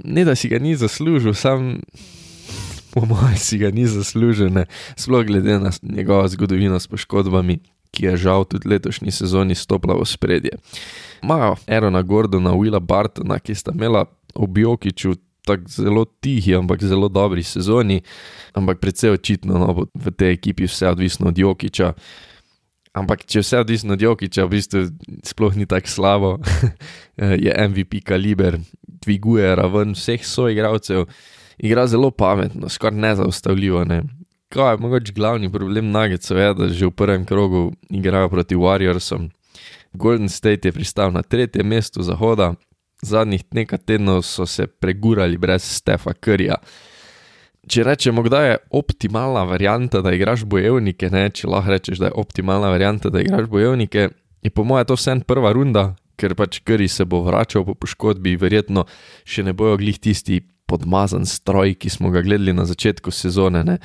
ne 0.05 0.25
da 0.25 0.37
si 0.39 0.49
ga 0.49 0.63
ni 0.63 0.77
zaslužil, 0.77 1.35
sam 1.35 1.81
po 2.93 3.07
mojem, 3.09 3.37
si 3.37 3.59
ga 3.59 3.71
ni 3.71 3.87
zaslužen, 3.87 4.65
sploh 4.97 5.27
glede 5.27 5.59
na 5.59 5.71
njegovo 5.83 6.29
zgodovino 6.29 6.81
s 6.81 6.87
poškodbami, 6.87 7.59
ki 7.93 8.07
je 8.07 8.17
žal 8.17 8.45
tudi 8.45 8.69
letošnji 8.69 9.13
sezoni 9.13 9.55
stopila 9.55 9.97
v 9.97 10.05
spredje. 10.09 10.57
Imajo 11.23 11.57
Erona 11.67 12.03
Gordona, 12.03 12.53
Willa 12.57 12.81
Bartona, 12.81 13.39
ki 13.39 13.55
sta 13.55 13.73
imela 13.75 14.05
ob 14.35 14.59
Jokiču 14.59 15.15
tako 15.45 15.69
zelo 15.69 16.05
tihi, 16.05 16.55
ampak 16.55 16.85
zelo 16.85 17.09
dobri 17.09 17.43
sezoni, 17.43 18.01
ampak 18.55 18.79
predvsej 18.79 19.11
očitno 19.11 19.59
no, 19.59 19.87
v 19.95 20.13
tej 20.15 20.39
ekipi 20.39 20.69
vse 20.71 20.93
odvisno 20.93 21.29
od 21.29 21.39
Jokiča. 21.39 21.93
Ampak 22.93 23.25
če 23.25 23.41
vse 23.41 23.63
odvisno 23.65 23.97
od 23.97 24.03
Jokiča, 24.03 24.45
v 24.45 24.53
bistvu 24.53 24.81
sploh 25.25 25.57
ni 25.57 25.67
tako 25.67 25.89
slabo, 25.89 26.31
je 27.45 27.53
MVP 27.69 28.05
kaliber, 28.05 28.61
dviguje 29.03 29.55
raven 29.57 29.97
vseh 29.99 30.23
svojih 30.27 30.57
igralcev 30.57 31.09
igra 31.63 31.87
zelo 31.87 32.11
pametno, 32.11 32.69
skoraj 32.69 32.99
nezaustavljivo. 32.99 33.85
Ne. 33.85 34.03
kaj 34.53 34.73
je 34.73 34.79
mogoče 34.79 35.13
glavni 35.13 35.53
problem 35.53 35.91
Nuggetsa, 35.91 36.35
je, 36.35 36.55
da 36.55 36.69
že 36.69 36.87
v 36.87 36.91
prvem 36.91 37.25
krogu 37.25 37.73
igrajo 37.91 38.29
proti 38.29 38.55
Warriorsom. 38.55 39.31
Golden 39.93 40.29
State 40.29 40.69
je 40.69 40.73
pristal 40.73 41.13
na 41.13 41.23
tretjem 41.23 41.67
mestu 41.67 42.03
zahoda, 42.03 42.55
zadnjih 43.03 43.45
nekaj 43.51 43.79
tednov 43.79 44.23
so 44.23 44.47
se 44.47 44.67
pregurali 44.67 45.37
brez 45.37 45.63
Stefa 45.63 46.13
Krija. 46.13 46.57
Če 47.69 47.85
rečemo, 47.85 48.23
da 48.29 48.43
je 48.43 48.57
optimalna 48.71 49.45
varianta, 49.45 50.01
da 50.03 50.13
igraš 50.13 50.45
bojevnike, 50.45 51.11
ne, 51.11 51.29
če 51.31 51.49
lahko 51.49 51.71
rečeš, 51.71 51.99
da 51.99 52.11
je 52.11 52.17
optimalna 52.19 52.69
varianta, 52.69 53.09
da 53.09 53.21
igraš 53.21 53.47
bojevnike, 53.49 54.09
je 54.43 54.51
po 54.51 54.65
mojem 54.65 54.87
to 54.87 54.97
vsem 54.99 55.21
prva 55.21 55.53
runda, 55.53 55.93
ker 56.17 56.35
pač 56.35 56.61
Krij 56.67 56.89
se 56.89 57.05
bo 57.05 57.23
vračal 57.23 57.65
po 57.65 57.75
poškodbi, 57.75 58.35
verjetno 58.37 58.85
še 59.25 59.47
ne 59.47 59.55
bojo 59.55 59.77
glih 59.79 59.99
tisti 60.03 60.41
podmazan 60.73 61.29
stroj, 61.29 61.77
ki 61.77 61.93
smo 61.93 62.11
ga 62.15 62.25
gledali 62.25 62.55
na 62.57 62.65
začetku 62.69 63.13
sezone. 63.13 63.65
Ne. 63.69 63.79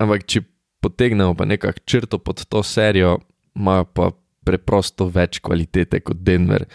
Ampak 0.00 0.26
če 0.26 0.42
potegnemo 0.82 1.36
pa 1.38 1.46
nekako 1.46 1.84
črto 1.86 2.18
pod 2.18 2.42
to 2.48 2.64
serijo, 2.66 3.20
imajo 3.54 3.86
pa 3.94 4.10
preprosto 4.42 5.06
več 5.12 5.38
kvalitete 5.42 6.00
kot 6.02 6.22
Denver. 6.26 6.66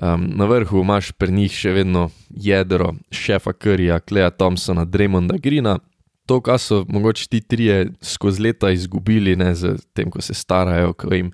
Um, 0.00 0.30
na 0.40 0.46
vrhu 0.48 0.80
imaš 0.80 1.12
pri 1.12 1.34
njih 1.36 1.52
še 1.52 1.74
vedno 1.76 2.08
jedro, 2.30 2.94
šefa 3.12 3.52
Krija, 3.52 4.00
Kleja 4.00 4.30
Thompsona, 4.32 4.86
Draymonda 4.88 5.36
Grina. 5.42 5.76
To, 6.30 6.38
kar 6.40 6.60
so 6.62 6.84
mogoče 6.88 7.26
ti 7.28 7.40
trije 7.42 7.90
skozi 8.06 8.46
leta 8.46 8.70
izgubili, 8.70 9.34
ne 9.36 9.50
z 9.58 9.74
tem, 9.92 10.08
ko 10.12 10.22
se 10.22 10.36
starajo, 10.38 10.94
ko 10.94 11.10
jim 11.12 11.32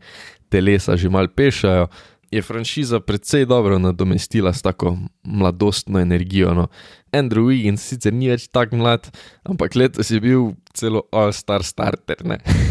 telesa 0.50 0.96
že 0.96 1.10
mal 1.12 1.28
pešajo, 1.28 1.90
je 2.30 2.42
franšiza 2.42 3.00
precej 3.00 3.46
dobro 3.46 3.78
nadomestila 3.78 4.52
s 4.52 4.62
tako 4.62 4.98
mladostno 5.22 6.00
energijo. 6.00 6.54
No. 6.54 6.66
Andrew 7.12 7.46
Wiggins 7.46 7.76
sicer 7.76 8.12
ni 8.12 8.28
več 8.28 8.48
tako 8.48 8.76
mlad, 8.76 9.08
ampak 9.44 9.74
letos 9.74 10.10
je 10.10 10.20
bil 10.20 10.50
celo 10.74 11.06
all-star 11.12 11.64
starter. 11.64 12.16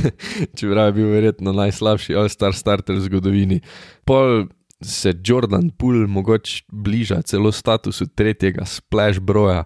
Čeprav 0.58 0.92
je 0.92 0.98
bil 1.00 1.10
verjetno 1.14 1.54
najslabši 1.56 2.16
all-star 2.16 2.54
starter 2.54 2.96
v 2.96 3.08
zgodovini. 3.08 3.62
Pol 4.06 4.48
se 4.82 5.14
Jordan 5.26 5.70
Poole 5.70 6.08
mogoče 6.08 6.64
bliža 6.68 7.22
celo 7.22 7.52
statusu 7.52 8.08
tretjega 8.08 8.66
splash 8.66 9.20
broja, 9.20 9.64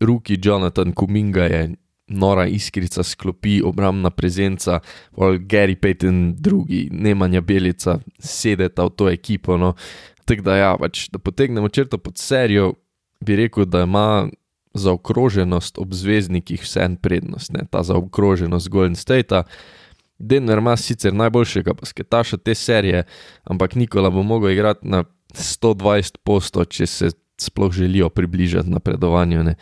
Ruki 0.00 0.38
Jonathan 0.42 0.92
Kuminga 0.92 1.44
je 1.44 1.74
nora 2.10 2.46
iskrica 2.46 3.02
sklopi, 3.02 3.60
obrambna 3.64 4.10
prezenca, 4.10 4.80
ali 5.16 5.38
Gary 5.38 5.76
Payton, 5.76 6.34
drugi, 6.38 6.88
Nemanja 6.92 7.40
Belica, 7.40 7.98
sedeta 8.18 8.84
v 8.84 8.90
to 8.90 9.08
ekipo. 9.08 9.56
No. 9.56 9.74
Tako 10.24 10.42
da, 10.42 10.56
ja, 10.56 10.74
pač, 10.78 11.08
da 11.10 11.18
potegnemo 11.18 11.68
črto 11.68 11.98
pod 11.98 12.18
serijo, 12.18 12.72
bi 13.20 13.36
rekel, 13.36 13.64
da 13.64 13.84
ima 13.86 14.28
zaokroženost 14.74 15.78
ob 15.78 15.94
zvezdnikih 15.94 16.62
vse 16.62 16.84
en 16.84 16.96
prednost, 16.96 17.52
ne? 17.52 17.64
ta 17.70 17.82
zaokroženost 17.82 18.68
Golden 18.68 18.96
State. 18.96 19.42
Denver 20.18 20.58
ima 20.58 20.76
sicer 20.76 21.14
najboljšega 21.14 21.72
basketaša 21.80 22.36
te 22.36 22.54
serije, 22.54 23.04
ampak 23.44 23.74
Nikola 23.74 24.10
bo 24.10 24.22
mogel 24.22 24.50
igrati 24.50 24.88
na 24.88 25.04
120 25.34 26.18
posto, 26.24 26.64
če 26.64 26.86
se 26.86 27.10
sploh 27.42 27.72
želijo 27.72 28.08
približati 28.08 28.70
napredovanju. 28.70 29.42
Ne? 29.44 29.54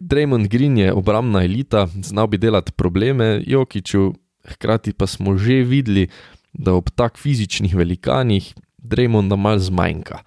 Draymond 0.00 0.48
Green 0.48 0.78
je 0.78 0.92
obrambna 0.92 1.44
elita, 1.44 1.86
znal 2.02 2.26
bi 2.26 2.38
delati 2.38 2.72
probleme 2.72 3.42
Jokiču, 3.46 4.12
hkrati 4.44 4.92
pa 4.92 5.06
smo 5.06 5.36
že 5.36 5.62
videli, 5.62 6.08
da 6.52 6.74
ob 6.74 6.90
tak 6.94 7.18
fizičnih 7.18 7.74
velikanih 7.74 8.54
Draymonda 8.78 9.36
mal 9.36 9.58
zmanjka. 9.58 10.18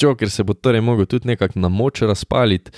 Joker 0.00 0.30
se 0.30 0.44
bo 0.44 0.54
torej 0.54 0.80
mogel 0.80 1.06
tudi 1.06 1.28
nekako 1.28 1.58
na 1.58 1.68
moč 1.68 2.02
razpaliti, 2.02 2.70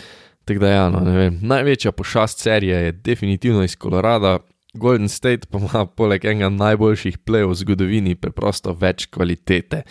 tako 0.44 0.60
da 0.60 0.68
ja, 0.68 0.88
no, 0.90 1.00
ne 1.00 1.16
vem. 1.16 1.38
Največja 1.42 1.92
pošast 1.92 2.38
serije 2.38 2.76
je 2.76 2.92
definitivno 2.92 3.64
iz 3.64 3.76
Kolorada, 3.76 4.38
Golden 4.74 5.08
State 5.08 5.46
pa 5.50 5.58
ima 5.58 5.86
poleg 5.86 6.24
enega 6.24 6.48
najboljših 6.48 7.18
plejev 7.18 7.50
v 7.50 7.56
zgodovini 7.60 8.14
preprosto 8.14 8.72
več 8.72 9.06
kvalitete. 9.12 9.82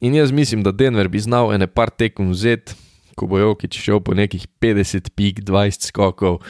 In 0.00 0.14
jaz 0.14 0.32
mislim, 0.32 0.62
da 0.62 0.72
Denver 0.72 1.08
bi 1.08 1.20
znal 1.20 1.54
ene 1.54 1.66
par 1.66 1.90
tekem 1.90 2.30
vzeti, 2.30 2.74
ko 3.16 3.26
bo 3.26 3.38
Jokič 3.38 3.78
šel 3.80 4.00
po 4.04 4.14
nekih 4.14 4.46
50 4.60 5.10
pik, 5.16 5.40
20 5.40 5.88
skokov, 5.88 6.42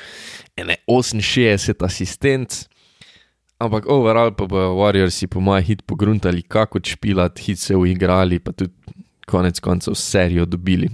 ene 0.57 0.77
68 0.89 1.85
asistent. 1.85 2.67
Ampak 3.59 3.87
overall 3.89 4.35
pa 4.35 4.47
bojo 4.47 4.75
Warriorsi 4.77 5.27
po 5.27 5.41
mojem 5.41 5.65
hit 5.65 5.83
pogruntali, 5.87 6.43
kako 6.43 6.81
špilat, 6.85 7.39
hit 7.39 7.59
se 7.59 7.77
uigrali, 7.77 8.39
pa 8.39 8.53
tudi 8.53 8.75
konec 9.27 9.61
koncev 9.61 9.95
serijo 9.95 10.45
dobili. 10.45 10.91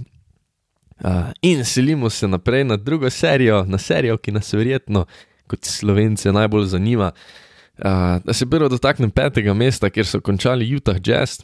Uh, 1.03 1.33
in 1.41 1.65
selimo 1.65 2.09
se 2.09 2.27
naprej 2.27 2.63
na 2.63 2.77
drugo 2.77 3.09
serijo, 3.09 3.65
na 3.67 3.77
serijo, 3.77 4.17
ki 4.17 4.31
nas 4.31 4.53
verjetno 4.53 5.05
kot 5.47 5.65
slovence 5.65 6.31
najbolj 6.31 6.65
zanima. 6.65 7.11
Uh, 7.11 7.52
da 7.77 8.33
se 8.33 8.45
prvo 8.49 8.69
dotaknem 8.69 9.11
petega 9.11 9.53
mesta, 9.53 9.89
kjer 9.89 10.05
so 10.05 10.21
končali 10.21 10.75
Utah 10.75 10.97
Jazz, 11.03 11.39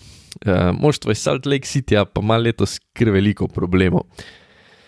uh, 0.46 0.70
moštvo 0.80 1.12
iz 1.12 1.18
Salt 1.18 1.46
Lake 1.46 1.68
City, 1.68 2.06
pa 2.14 2.22
ima 2.22 2.38
letos 2.38 2.80
kar 2.94 3.10
veliko 3.10 3.48
problemov. 3.48 4.06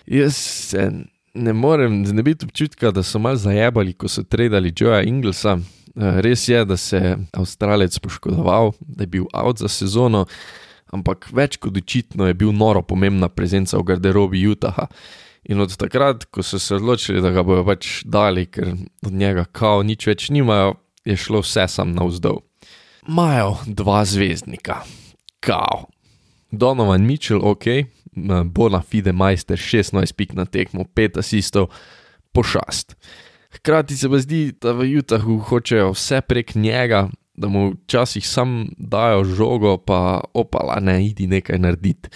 Jaz 0.05 0.35
se 0.35 0.91
ne 1.33 1.53
morem 1.53 2.05
znebiti 2.05 2.45
občutka, 2.45 2.91
da 2.91 3.03
so 3.03 3.19
mal 3.19 3.35
zajebali, 3.35 3.93
ko 3.93 4.07
so 4.07 4.23
tradili 4.23 4.73
Joea 4.77 5.01
Inglesa. 5.03 5.57
Uh, 5.95 6.19
res 6.23 6.47
je, 6.47 6.65
da 6.65 6.77
se 6.77 6.97
je 6.97 7.17
Avstralec 7.33 7.99
poškodoval, 7.99 8.71
da 8.79 9.03
je 9.03 9.07
bil 9.07 9.25
out 9.33 9.59
za 9.59 9.67
sezono, 9.67 10.25
ampak 10.93 11.27
več 11.33 11.57
kot 11.57 11.77
očitno 11.77 12.27
je 12.27 12.33
bil 12.37 12.51
noro 12.51 12.81
pomembna 12.81 13.29
prezenca 13.29 13.77
v 13.77 13.87
garderobi 13.89 14.45
Utaha. 14.47 14.87
In 15.49 15.59
od 15.59 15.73
takrat, 15.73 16.27
ko 16.29 16.43
so 16.45 16.59
se 16.59 16.75
odločili, 16.75 17.21
da 17.21 17.31
ga 17.33 17.41
bodo 17.43 17.65
pač 17.65 18.03
dali, 18.05 18.45
ker 18.45 18.75
od 19.01 19.11
njega 19.11 19.47
kao 19.51 19.81
nič 19.83 20.05
več 20.07 20.29
nimajo, 20.29 20.75
je 21.05 21.17
šlo 21.17 21.41
vse 21.41 21.67
sam 21.67 21.93
navzdol. 21.93 22.41
Majo 23.07 23.57
dva 23.65 24.05
zvezdnika, 24.05 24.81
kao. 25.39 25.85
Donovan 26.51 27.01
Mitchell, 27.01 27.41
ok, 27.43 27.63
bona 28.45 28.81
fide 28.81 29.11
majster, 29.11 29.57
16 29.57 30.13
pik 30.13 30.33
na 30.33 30.45
tekmo, 30.45 30.83
5 30.95 31.19
asistov, 31.19 31.67
pošast. 32.31 32.95
Hkrati 33.51 33.97
se 33.97 34.09
pa 34.09 34.19
zdi, 34.19 34.51
da 34.61 34.71
v 34.71 34.87
Utahu 34.99 35.39
hočejo 35.39 35.91
vse 35.91 36.21
prek 36.21 36.55
njega, 36.55 37.09
da 37.33 37.47
mu 37.47 37.71
včasih 37.71 38.27
sam 38.27 38.67
dajo 38.77 39.23
žogo, 39.23 39.77
pa 39.77 40.21
opala 40.33 40.79
ne, 40.79 41.05
idi 41.05 41.27
nekaj 41.27 41.59
narediti. 41.59 42.09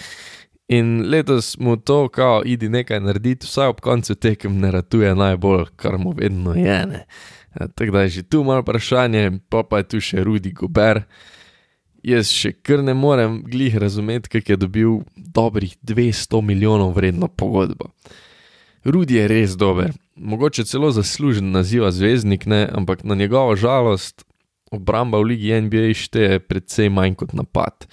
In 0.68 1.10
letos 1.10 1.58
mu 1.58 1.76
to, 1.76 2.08
kao, 2.08 2.42
idi 2.44 2.68
nekaj 2.68 3.00
narediti, 3.00 3.46
vsaj 3.46 3.68
ob 3.68 3.80
koncu 3.80 4.14
tekem 4.14 4.58
ne 4.58 4.70
ratuje 4.70 5.14
najbolj, 5.14 5.64
kar 5.76 5.98
mu 5.98 6.10
vedno 6.16 6.54
je. 6.54 6.86
Ne. 6.86 7.04
Ja, 7.60 7.68
tako 7.68 7.92
da 7.92 8.02
je 8.02 8.08
že 8.08 8.22
tu 8.22 8.44
malo 8.44 8.60
vprašanje, 8.60 9.30
pa 9.48 9.62
pa 9.62 9.78
je 9.78 9.88
tu 9.88 10.00
še 10.00 10.24
Rudi 10.24 10.52
Gober. 10.52 11.02
Jaz 12.06 12.30
še 12.30 12.52
kar 12.62 12.84
ne 12.84 12.94
morem 12.94 13.40
glih 13.48 13.76
razumeti, 13.80 14.28
kako 14.28 14.52
je 14.52 14.56
dobil 14.56 14.90
dobrih 15.16 15.76
200 15.82 16.42
milijonov 16.42 16.92
vredno 16.94 17.28
pogodbo. 17.28 17.90
Rudi 18.84 19.16
je 19.16 19.28
res 19.28 19.56
dober, 19.58 19.90
mogoče 20.14 20.64
celo 20.64 20.92
zaslužen 20.94 21.50
naziva 21.50 21.90
zvezdnik, 21.90 22.46
ne, 22.46 22.68
ampak 22.70 23.02
na 23.04 23.16
njegovo 23.18 23.56
žalost 23.56 24.22
obramba 24.70 25.18
v 25.18 25.32
ligi 25.32 25.56
NBA 25.60 25.96
šteje 25.98 26.38
precej 26.46 26.92
manj 26.92 27.16
kot 27.18 27.34
napad. 27.34 27.88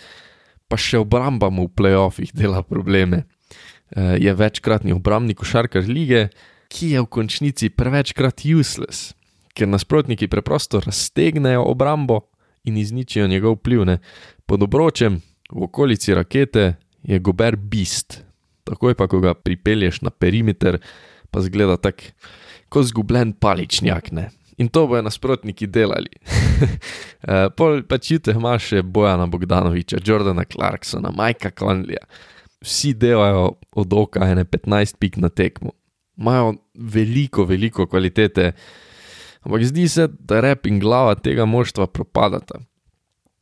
Pa 0.70 0.77
še 0.77 1.01
obramba 1.01 1.50
mu 1.50 1.65
v 1.65 1.74
playoffih 1.74 2.36
dela 2.36 2.62
probleme. 2.62 3.24
E, 3.89 4.20
je 4.22 4.34
večkratni 4.34 4.93
obrambni 4.93 5.34
košarkar 5.34 5.88
lige, 5.89 6.27
ki 6.70 6.93
je 6.93 7.01
v 7.01 7.10
končnici 7.10 7.74
prevečkrat 7.74 8.46
useless 8.46 9.13
ker 9.53 9.67
nasprotniki 9.67 10.27
preprosto 10.27 10.79
raztegnejo 10.79 11.63
obrambo 11.63 12.19
in 12.63 12.77
izničijo 12.77 13.27
njegov 13.27 13.60
vpliv. 13.60 13.86
Ne. 13.86 13.98
Pod 14.45 14.63
obročem 14.63 15.22
v 15.51 15.63
okolici 15.63 16.13
rakete 16.13 16.74
je 17.03 17.19
gober 17.19 17.55
bist, 17.55 18.24
takoj 18.63 18.95
pa, 18.95 19.07
ko 19.07 19.19
ga 19.19 19.33
pripelješ 19.33 20.01
na 20.01 20.10
perimeter, 20.10 20.79
pa 21.31 21.41
zgleda 21.41 21.77
tako 21.77 22.13
kot 22.69 22.86
zgubljen 22.89 23.33
paličnjak. 23.33 24.12
Ne. 24.12 24.29
In 24.57 24.67
to 24.67 24.88
bojo 24.88 25.01
nasprotniki 25.01 25.67
delali. 25.67 26.10
Eh, 27.24 27.48
pol 27.55 27.86
pa 27.88 27.95
čute 28.03 28.33
ima 28.36 28.57
še 28.60 28.81
Bojana 28.83 29.24
Bogdanoviča, 29.31 30.01
Jordana 30.03 30.43
Clarksona, 30.43 31.07
Majka 31.15 31.53
Conleya. 31.55 32.01
Vsi 32.60 32.91
delajo 33.00 33.45
od 33.79 33.93
oka 33.95 34.27
ene 34.27 34.43
15 34.43 34.98
pik 35.00 35.15
na 35.24 35.29
tekmo. 35.31 35.72
Imajo 36.19 36.57
veliko, 36.75 37.45
veliko 37.48 37.86
kvalitete, 37.88 38.50
Ampak 39.43 39.65
zdi 39.67 39.88
se, 39.89 40.07
da 40.19 40.39
rep 40.43 40.67
in 40.67 40.79
glava 40.79 41.15
tega 41.15 41.45
moštva 41.45 41.88
propadata. 41.88 42.62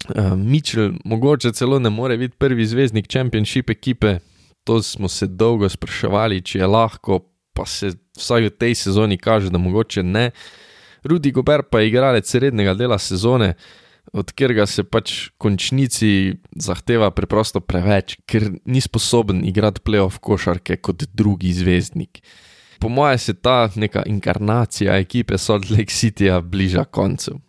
Uh, 0.10 0.34
Mitchell 0.36 0.96
mogoče 1.05 1.51
celo 1.53 1.79
ne 1.79 1.89
more 1.89 2.17
biti 2.17 2.38
prvi 2.38 2.65
zvezdnik 2.65 3.08
Championship 3.08 3.70
ekipe, 3.70 4.17
to 4.63 4.81
smo 4.81 5.10
se 5.10 5.27
dolgo 5.27 5.70
spraševali, 5.70 6.41
če 6.41 6.60
je 6.60 6.67
lahko, 6.67 7.20
pa 7.53 7.65
se 7.65 7.93
vsaj 8.17 8.50
v 8.50 8.55
tej 8.58 8.75
sezoni 8.75 9.17
kaže, 9.17 9.51
da 9.53 9.62
mogoče 9.62 10.03
ne. 10.03 10.31
Rudi 11.03 11.31
Gober 11.31 11.63
pa 11.70 11.81
je 11.81 11.89
igralec 11.89 12.29
srednjega 12.29 12.74
dela 12.74 12.98
sezone, 12.98 13.53
od 14.13 14.31
katerega 14.34 14.65
se 14.67 14.84
pač 14.84 15.29
končnici 15.38 16.34
zahteva 16.58 17.12
preprosto 17.15 17.62
preveč, 17.62 18.17
ker 18.25 18.50
ni 18.65 18.81
sposoben 18.81 19.46
igrati 19.46 19.84
playoff 19.86 20.20
košarke 20.20 20.77
kot 20.81 21.05
drugi 21.13 21.53
zvezdnik. 21.53 22.22
Po 22.81 22.89
mojem 22.89 23.17
se 23.17 23.33
ta 23.33 23.69
neka 23.75 24.03
inkarnacija 24.05 24.97
ekipe 24.97 25.38
Salt 25.38 25.69
Lake 25.69 25.93
Cityja 25.93 26.41
bliža 26.41 26.83
koncu. 26.83 27.39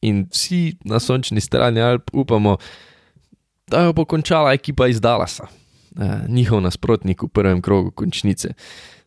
In 0.00 0.26
vsi 0.30 0.76
na 0.84 1.00
sončni 1.00 1.40
strani 1.40 1.80
Alp 1.80 2.10
upamo, 2.12 2.56
da 3.66 3.82
jo 3.82 3.92
bo 3.92 4.04
končala 4.04 4.52
ekipa 4.52 4.86
iz 4.88 5.00
Dallasa, 5.00 5.46
eh, 5.46 6.24
njihov 6.28 6.60
nasprotnik 6.60 7.22
v 7.22 7.28
prvem 7.28 7.62
krogu 7.62 7.90
končnice. 7.90 8.54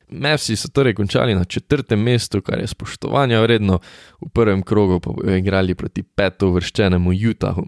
Mavsi 0.10 0.56
so 0.56 0.68
torej 0.68 0.94
končali 0.94 1.36
na 1.36 1.44
četrtem 1.44 2.04
mestu, 2.04 2.42
kar 2.42 2.60
je 2.60 2.68
spoštovanja 2.68 3.42
vredno, 3.42 3.80
v 4.22 4.30
prvem 4.30 4.62
krogu 4.64 5.00
pa 5.00 5.12
bodo 5.12 5.36
igrali 5.36 5.76
proti 5.76 6.04
peto 6.04 6.50
uvrščenemu 6.50 7.12
Utahu. 7.30 7.66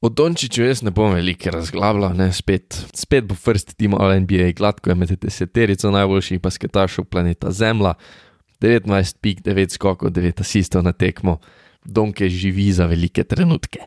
O 0.00 0.08
Dončiću 0.08 0.62
jaz 0.62 0.82
ne 0.82 0.90
bom 0.90 1.14
veliko 1.14 1.50
razglabljal, 1.50 2.12
ne 2.16 2.32
spet, 2.32 2.86
spet 2.94 3.24
bo 3.24 3.34
first 3.34 3.76
team 3.76 3.94
All 3.94 4.20
NBA, 4.20 4.52
gladko 4.56 4.90
je 4.90 4.94
med 4.94 5.12
deseterico 5.20 5.90
najboljših 5.90 6.40
basketašov 6.40 7.04
planeta 7.04 7.50
Zemlja, 7.50 7.94
19 8.60 9.16
pik, 9.20 9.40
9 9.42 9.72
skokov, 9.72 10.10
9 10.10 10.40
asistov 10.40 10.82
na 10.84 10.92
tekmo, 10.92 11.38
Donke 11.84 12.28
živi 12.28 12.72
za 12.72 12.86
velike 12.86 13.24
trenutke. 13.24 13.78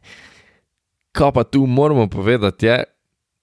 Kaj 1.12 1.32
pa 1.34 1.44
tu 1.44 1.66
moramo 1.66 2.08
povedati 2.08 2.66
je, 2.66 2.84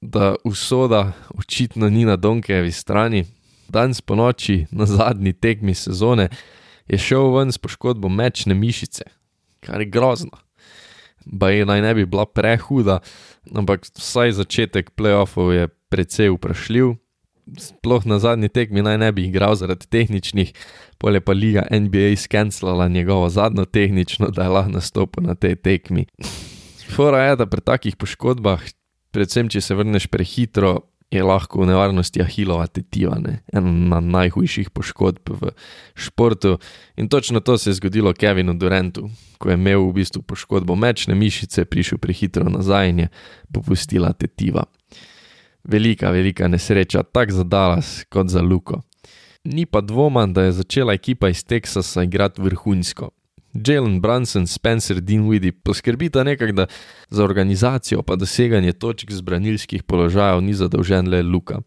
da 0.00 0.35
usoda 0.44 1.12
očitno 1.38 1.90
ni 1.90 2.04
na 2.04 2.16
Donkejevi 2.16 2.73
strani. 2.73 3.25
Danes 3.68 4.00
po 4.00 4.14
noči, 4.14 4.66
na 4.70 4.87
zadnji 4.87 5.32
tekmi 5.32 5.75
sezone, 5.75 6.28
je 6.88 6.99
šel 6.99 7.30
ven 7.35 7.52
s 7.52 7.58
poškodbo 7.58 8.08
mečne 8.08 8.54
mišice, 8.54 9.04
kar 9.61 9.80
je 9.80 9.87
grozno 9.87 10.45
pa 11.40 11.50
je 11.50 11.66
naj 11.66 11.83
ne 11.83 11.95
bi 11.95 12.06
bila 12.06 12.26
prehuda, 12.26 13.00
ampak 13.54 13.87
vsaj 13.87 14.38
začetek 14.38 14.95
playoffov 14.95 15.52
je 15.54 15.68
precej 15.90 16.30
vprašljiv. 16.35 16.97
Sploh 17.47 18.02
na 18.11 18.18
zadnji 18.18 18.50
tekmi 18.50 18.83
naj 18.83 18.99
ne 18.99 19.12
bi 19.14 19.28
igral 19.28 19.54
zaradi 19.54 19.87
tehničnih, 19.87 20.50
pole 20.99 21.21
pa 21.23 21.33
liga 21.33 21.62
NBA 21.71 22.16
skenslala 22.18 22.88
njegovo 22.88 23.28
zadnjo 23.30 23.64
tehnično, 23.64 24.30
da 24.35 24.42
je 24.42 24.49
lahko 24.49 24.73
nastopil 24.75 25.23
na 25.26 25.35
tej 25.35 25.54
tekmi. 25.54 26.06
Fora 26.90 27.23
je, 27.30 27.37
da 27.37 27.47
pri 27.47 27.61
takih 27.61 27.97
poškodbah, 27.97 28.62
predvsem 29.14 29.49
če 29.49 29.61
se 29.61 29.75
vrneš 29.75 30.06
prehitro, 30.11 30.80
je 31.10 31.22
lahko 31.22 31.62
v 31.62 31.66
nevarnosti 31.70 32.22
ahilova 32.22 32.66
tetiva, 32.66 33.18
ne? 33.22 33.40
ena 33.54 34.00
najhujših 34.00 34.70
poškodb 34.75 35.30
v 35.30 35.52
športu. 35.94 36.58
In 36.96 37.08
točno 37.08 37.40
to 37.40 37.58
se 37.58 37.70
je 37.70 37.75
zgodilo 37.75 38.12
Kevinu 38.12 38.54
Durantu, 38.54 39.10
ko 39.38 39.50
je 39.50 39.54
imel 39.54 39.86
v 39.86 39.92
bistvu 40.02 40.22
poškodbo 40.22 40.75
mečne 40.75 41.14
mišice, 41.14 41.64
prišel 41.64 41.98
prehitro 41.98 42.50
nazaj 42.50 42.90
in 42.90 42.98
je 42.98 43.08
popustila 43.52 44.12
tetiva. 44.12 44.64
Velika, 45.64 46.10
velika 46.10 46.48
nesreča, 46.48 47.02
tako 47.02 47.32
za 47.32 47.44
Dallas 47.44 48.04
kot 48.10 48.28
za 48.28 48.42
Luko. 48.42 48.82
Ni 49.44 49.66
pa 49.66 49.80
dvoma, 49.80 50.26
da 50.26 50.42
je 50.42 50.52
začela 50.52 50.92
ekipa 50.92 51.28
iz 51.28 51.44
Teksasa 51.44 52.02
igrati 52.02 52.42
vrhunsko. 52.42 53.10
Jalen 53.64 54.00
Brunson, 54.00 54.46
Spencer 54.46 55.00
Dinwiddie 55.00 55.52
poskrbita 55.52 56.25
nekaj, 56.25 56.52
da 56.52 56.66
za 57.10 57.25
organizacijo 57.25 58.02
pa 58.02 58.16
doseganje 58.16 58.72
točk 58.72 59.12
z 59.12 59.20
branilskih 59.20 59.82
položajev 59.82 60.42
ni 60.42 60.54
zadolžen 60.54 61.08
le 61.08 61.22
Luka. 61.22 61.60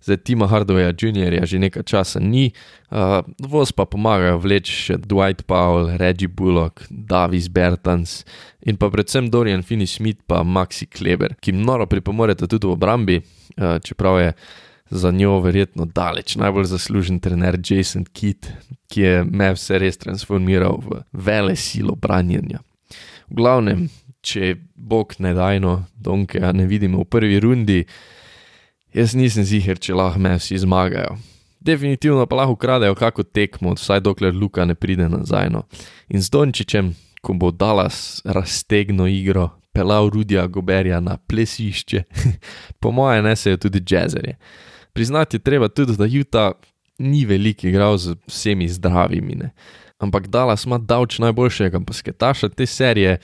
Zdaj 0.00 0.16
Tima 0.16 0.48
Hardwaya 0.48 0.96
Jr. 0.96 1.44
že 1.44 1.58
nekaj 1.60 1.84
časa 1.84 2.20
ni, 2.20 2.52
uh, 2.88 3.20
voz 3.36 3.68
pa 3.72 3.84
pomagajo 3.84 4.40
vleči 4.40 4.72
še 4.72 4.94
Dwight 4.96 5.44
Powell, 5.44 5.92
Reggie 6.00 6.28
Bullock, 6.28 6.88
Davis 6.88 7.52
Bertans 7.52 8.24
in 8.64 8.80
pa 8.80 8.88
predvsem 8.88 9.28
Dorian 9.28 9.60
Finney-Smith 9.60 10.24
pa 10.24 10.40
Maxi 10.40 10.88
Kleber, 10.88 11.36
ki 11.36 11.52
noro 11.52 11.84
pripomorete 11.84 12.48
tudi 12.48 12.64
v 12.64 12.72
obrambi, 12.72 13.20
uh, 13.20 13.76
čeprav 13.84 14.24
je 14.24 14.32
za 14.90 15.10
njo 15.10 15.40
verjetno 15.40 15.84
daleč 15.84 16.36
najbolj 16.36 16.64
zaslužen 16.64 17.20
trener 17.20 17.58
Jason 17.68 18.04
Kidd, 18.12 18.46
ki 18.88 19.00
je 19.00 19.24
me 19.24 19.52
vse 19.54 19.78
res 19.78 19.98
transformiral 19.98 20.80
v 20.82 21.02
vele 21.12 21.56
silo 21.56 21.94
branjenja. 21.94 22.58
V 23.30 23.38
glavnem, 23.38 23.86
če 24.20 24.56
bog 24.74 25.14
ne 25.18 25.34
dajno, 25.34 25.84
donke, 25.94 26.42
a 26.42 26.52
ne 26.52 26.66
vidimo 26.66 27.04
v 27.04 27.06
prvi 27.06 27.38
rundi, 27.40 27.84
jaz 28.94 29.14
nisem 29.14 29.46
ziger, 29.46 29.78
če 29.78 29.94
lahko 29.94 30.18
me 30.18 30.34
vsi 30.38 30.58
zmagajo. 30.64 31.14
Definitivno 31.60 32.26
pa 32.26 32.40
lahko 32.40 32.56
ukradejo 32.56 32.96
kako 32.98 33.22
tekmo, 33.22 33.76
vsaj 33.78 34.02
dokler 34.02 34.34
Luka 34.34 34.64
ne 34.64 34.74
pride 34.74 35.06
nazaj. 35.08 35.52
No. 35.52 35.62
In 36.08 36.22
z 36.22 36.32
Dončičem, 36.32 36.94
ko 37.22 37.36
bo 37.36 37.52
Dallas 37.52 38.24
raztegno 38.24 39.06
igro, 39.06 39.50
pelal 39.72 40.10
Rudija 40.10 40.48
Goberja 40.50 40.98
na 41.00 41.14
plesišče, 41.16 42.02
po 42.80 42.90
mojem, 42.90 43.24
ne 43.24 43.36
se 43.36 43.54
je 43.54 43.60
tudi 43.60 43.84
jazzerje 43.86 44.34
priznati 45.00 45.36
je 45.36 45.40
treba 45.40 45.68
tudi, 45.68 45.96
da 45.96 46.04
Juta 46.04 46.52
ni 46.98 47.24
velik 47.24 47.64
igral 47.64 47.96
z 47.96 48.16
vsemi 48.26 48.68
zdravimi. 48.68 49.34
Ne. 49.34 49.50
Ampak 49.98 50.26
Dallas 50.28 50.66
ima 50.66 50.78
davč 50.78 51.18
najboljšega 51.18 51.78
basketaša 51.78 52.48
te 52.48 52.66
serije, 52.66 53.16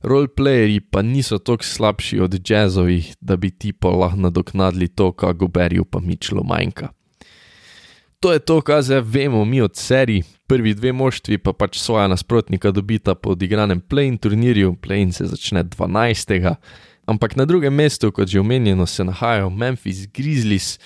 roleplayerji 0.00 0.80
pa 0.80 1.02
niso 1.02 1.38
tako 1.38 1.64
slabši 1.64 2.20
od 2.20 2.38
jazzovih, 2.50 3.14
da 3.20 3.36
bi 3.36 3.50
ti 3.50 3.72
pa 3.72 3.88
lahko 3.88 4.16
nadoknadili 4.16 4.88
to, 4.88 5.12
kar 5.12 5.34
Goberju 5.34 5.84
pa 5.84 6.00
Mičlo 6.00 6.42
manjka. 6.42 6.88
To 8.20 8.32
je 8.32 8.38
to, 8.38 8.60
kar 8.60 8.82
zdaj 8.82 9.00
vemo 9.04 9.44
mi 9.44 9.60
od 9.60 9.76
serij. 9.76 10.22
Prvi 10.46 10.74
dve 10.74 10.92
moštvi 10.92 11.38
pa 11.38 11.52
pač 11.52 11.76
svoja 11.78 12.08
nasprotnika 12.08 12.70
dobita 12.70 13.14
po 13.14 13.36
odigranem 13.36 13.80
play-in 13.80 14.16
turnirju, 14.18 14.76
play-in 14.80 15.12
se 15.12 15.26
začne 15.26 15.64
12. 15.64 16.54
Ampak 17.08 17.36
na 17.36 17.44
drugem 17.48 17.72
mestu, 17.72 18.10
kot 18.12 18.28
že 18.28 18.40
omenjeno, 18.40 18.86
se 18.86 19.04
nahajajo 19.04 19.50
Memphis 19.50 20.06
Grizzlies, 20.12 20.76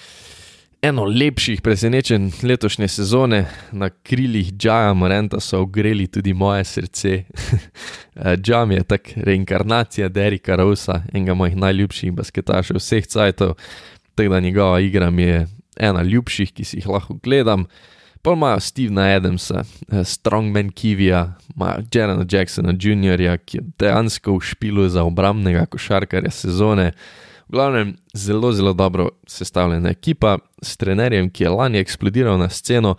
eno 0.82 1.02
lepših 1.04 1.60
presenečenj 1.62 2.28
letošnje 2.46 2.88
sezone, 2.88 3.40
na 3.72 3.88
krilih 3.90 4.52
Džaja 4.54 4.94
Morenta 4.94 5.40
so 5.40 5.58
ogreli 5.62 6.06
tudi 6.06 6.34
moje 6.34 6.64
srce. 6.64 7.24
Džam 8.44 8.70
je 8.72 8.84
tak 8.84 9.10
reinkarnacija 9.16 10.08
Derika 10.08 10.56
Rosa, 10.56 11.02
enega 11.12 11.34
mojih 11.34 11.56
najljubših 11.56 12.12
basketašev 12.12 12.78
vseh 12.78 13.06
cajtov, 13.06 13.56
tako 14.14 14.28
da 14.28 14.40
njegova 14.40 14.80
igra 14.80 15.10
mi 15.10 15.22
je 15.22 15.46
ena 15.76 16.02
ljubših, 16.02 16.52
ki 16.52 16.64
si 16.64 16.76
jih 16.76 16.86
lahko 16.86 17.18
gledam. 17.22 17.66
Pa 18.22 18.32
imajo 18.32 18.60
Stevena 18.60 19.02
Adamsa, 19.02 19.64
Strongman 20.04 20.70
Kivija, 20.70 21.34
imajo 21.56 21.82
Jerena 21.94 22.24
Jacksona 22.30 22.72
Jr., 22.72 23.38
ki 23.44 23.58
je 23.58 23.62
dejansko 23.78 24.36
v 24.36 24.44
špilu 24.46 24.88
za 24.88 25.02
obramnega 25.02 25.66
košarkarja 25.66 26.30
sezone. 26.30 26.92
V 27.48 27.52
glavnem, 27.52 27.96
zelo, 28.14 28.52
zelo 28.52 28.72
dobro 28.72 29.08
sestavljena 29.26 29.90
ekipa 29.90 30.38
s 30.62 30.76
trenerjem, 30.76 31.30
ki 31.30 31.44
je 31.44 31.50
lani 31.50 31.78
eksplodiral 31.78 32.38
na 32.38 32.48
sceno, 32.48 32.94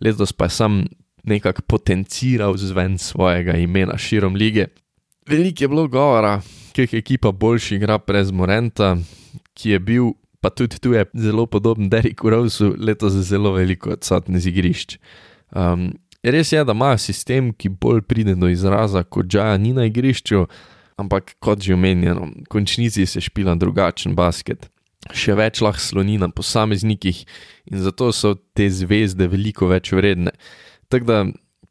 letos 0.00 0.32
pa 0.32 0.44
je 0.44 0.50
sam 0.50 0.84
nekako 1.24 1.62
potenciral 1.62 2.56
zven 2.56 2.98
svojega 2.98 3.56
imena 3.56 3.96
širom 3.98 4.34
lige. 4.34 4.66
Veliko 5.26 5.64
je 5.64 5.68
bilo 5.68 5.88
govora, 5.88 6.40
kje 6.72 6.88
je 6.92 6.98
ekipa 6.98 7.32
boljši 7.32 7.74
igra 7.74 7.98
brez 7.98 8.30
Morenta, 8.30 8.96
ki 9.54 9.70
je 9.70 9.78
bil, 9.78 10.12
pa 10.46 10.52
tudi 10.54 10.78
tu 10.78 10.94
je 10.94 11.02
zelo 11.26 11.48
podoben 11.50 11.90
Dereku 11.90 12.30
Rosu, 12.30 12.70
letos 12.78 13.18
zelo 13.26 13.56
veliko 13.58 13.96
odsotne 13.96 14.38
z 14.38 14.54
igrišč. 14.54 14.96
Um, 15.50 15.90
res 16.22 16.54
je, 16.54 16.62
da 16.62 16.74
imajo 16.76 17.02
sistem, 17.02 17.50
ki 17.50 17.74
bolj 17.74 18.04
pride 18.06 18.38
do 18.38 18.46
izraza, 18.52 19.02
kot 19.02 19.26
Džaja 19.26 19.58
ni 19.58 19.74
na 19.74 19.90
igrišču 19.90 20.46
ampak 20.96 21.36
kot 21.40 21.60
že 21.60 21.76
omenjeno, 21.76 22.32
v 22.32 22.48
končnici 22.48 23.06
se 23.06 23.20
špila 23.20 23.54
drugačen 23.54 24.16
basket. 24.16 24.68
Še 25.12 25.36
več 25.38 25.60
lahko 25.62 25.80
sloni 25.80 26.16
na 26.18 26.28
posameznikih 26.32 27.22
in 27.70 27.82
zato 27.84 28.10
so 28.10 28.34
te 28.56 28.66
zvezde 28.72 29.28
veliko 29.30 29.68
več 29.70 29.92
vredne. 29.94 30.32
Tako 30.90 31.06
da 31.06 31.18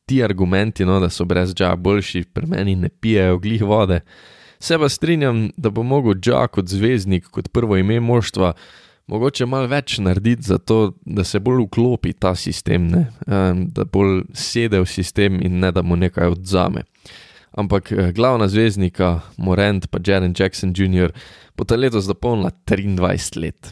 ti 0.06 0.22
argumenti, 0.24 0.86
no, 0.86 1.02
da 1.02 1.10
so 1.10 1.26
brez 1.26 1.52
dža 1.58 1.74
boljši, 1.76 2.30
pri 2.32 2.48
meni 2.48 2.78
ne 2.78 2.90
pijejo 2.90 3.42
glih 3.42 3.66
vode. 3.66 4.04
Se 4.60 4.78
pa 4.80 4.90
strinjam, 4.90 5.50
da 5.58 5.70
bo 5.70 5.84
mogel 5.84 6.16
dža 6.20 6.48
kot 6.48 6.72
zvezdnik, 6.72 7.30
kot 7.30 7.52
prvo 7.54 7.78
ime 7.78 8.00
moštva, 8.00 8.54
mogoče 9.08 9.46
malo 9.46 9.68
več 9.68 10.00
narediti 10.00 10.48
za 10.48 10.58
to, 10.58 10.96
da 11.06 11.24
se 11.24 11.40
bolj 11.40 11.66
vklopi 11.68 12.14
ta 12.14 12.36
sistem, 12.36 12.88
ne? 12.90 13.06
da 13.76 13.86
bolj 13.86 14.24
sede 14.34 14.82
v 14.82 14.90
sistem 14.90 15.42
in 15.44 15.60
ne 15.60 15.72
da 15.72 15.84
mu 15.84 15.98
nekaj 16.00 16.34
odzame 16.38 16.86
ampak 17.56 17.92
eh, 17.92 18.12
glavna 18.12 18.48
zvezdnika, 18.48 19.22
Morant 19.38 19.88
pa 19.88 20.00
Jaren 20.06 20.34
Jackson 20.38 20.74
Jr., 20.76 21.12
bo 21.58 21.64
ta 21.64 21.76
letos 21.76 22.06
zapolnila 22.06 22.52
23 22.68 23.40
let, 23.40 23.72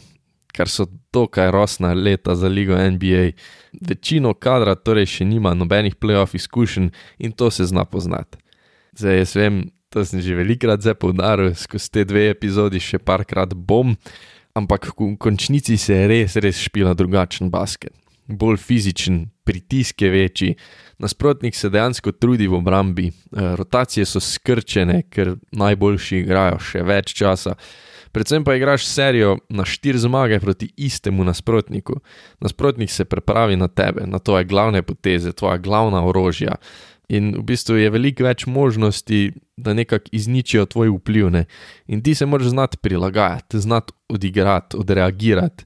kar 0.56 0.68
so 0.68 0.88
dokaj 1.12 1.50
rosna 1.52 1.92
leta 1.92 2.34
za 2.34 2.48
ligo 2.48 2.76
NBA. 2.76 3.36
Večino 3.84 4.34
kadra 4.34 4.74
torej 4.74 5.06
še 5.18 5.28
nima 5.28 5.54
nobenih 5.54 5.98
playoff 6.00 6.34
izkušenj 6.34 6.88
in 7.18 7.32
to 7.32 7.50
se 7.50 7.66
zna 7.68 7.84
poznati. 7.84 8.40
Zdaj 8.96 9.18
jaz 9.18 9.36
vem, 9.36 9.64
to 9.94 10.02
sem 10.02 10.18
že 10.18 10.34
velikrat 10.34 10.82
zdaj 10.82 10.98
poudaril, 10.98 11.54
skozi 11.54 11.90
te 11.94 12.02
dve 12.02 12.26
epizodi 12.34 12.82
še 12.82 12.98
parkrat 12.98 13.54
bom, 13.54 13.94
ampak 14.58 14.90
v 14.90 15.14
končnici 15.14 15.78
se 15.78 15.94
je 15.94 16.08
res, 16.10 16.34
res 16.34 16.58
špila 16.58 16.96
drugačen 16.98 17.46
basket. 17.46 17.94
Bolj 18.26 18.58
fizičen, 18.58 19.28
pritisk 19.46 20.02
je 20.02 20.10
večji, 20.10 20.50
nasprotnik 20.98 21.54
se 21.54 21.70
dejansko 21.70 22.16
trudi 22.18 22.48
v 22.50 22.58
obrambi, 22.58 23.06
eh, 23.06 23.54
rotacije 23.54 24.02
so 24.08 24.18
skrčene, 24.18 25.04
ker 25.06 25.36
najboljši 25.52 26.24
igrajo 26.24 26.58
še 26.58 26.82
več 26.82 27.14
časa, 27.14 27.54
Predvsem 28.14 28.44
pa 28.44 28.54
igraš 28.54 28.86
serijo 28.86 29.38
na 29.48 29.64
štiri 29.64 29.98
zmage 29.98 30.40
proti 30.40 30.68
istemu 30.76 31.24
nasprotniku. 31.24 31.96
Nasprotnik 32.40 32.90
se 32.90 33.04
pripravi 33.04 33.56
na 33.56 33.68
tebe, 33.68 34.06
na 34.06 34.18
tvoje 34.18 34.44
glavne 34.44 34.82
poteze, 34.82 35.32
tvoja 35.32 35.56
glavna 35.58 36.04
orožja. 36.06 36.54
In 37.08 37.34
v 37.36 37.42
bistvu 37.44 37.76
je 37.76 37.90
veliko 37.92 38.24
več 38.24 38.46
možnosti, 38.48 39.34
da 39.60 39.74
nekako 39.76 40.08
izničijo 40.12 40.64
tvoj 40.66 40.94
vpliv. 40.96 41.30
Ne? 41.30 41.44
In 41.86 42.02
ti 42.02 42.14
se 42.14 42.26
moraš 42.26 42.54
znati 42.54 42.80
prilagajati, 42.80 43.60
znati 43.60 43.92
odigrati, 44.08 44.76
odreagirati. 44.76 45.64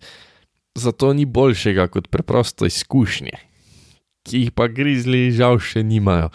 Zato 0.74 1.12
ni 1.12 1.24
boljšega 1.24 1.88
kot 1.88 2.08
preprosto 2.10 2.66
izkušnje, 2.66 3.38
ki 4.26 4.44
jih 4.44 4.50
pa 4.54 4.68
grizli 4.68 5.30
žal 5.34 5.58
še 5.58 5.82
nimajo. 5.82 6.30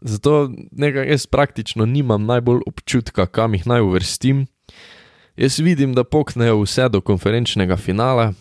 Zato 0.00 0.50
nekaj 0.72 1.08
jaz 1.08 1.26
praktično 1.30 1.86
nimam 1.86 2.26
najbolj 2.26 2.64
občutka, 2.66 3.26
kam 3.26 3.54
jih 3.54 3.68
naj 3.68 3.84
uvrstim. 3.84 4.46
Jaz 5.36 5.60
vidim, 5.62 5.94
da 5.94 6.04
poknejo 6.04 6.58
vse 6.64 6.88
do 6.92 7.00
konferenčnega 7.00 7.78
finala, 7.80 8.32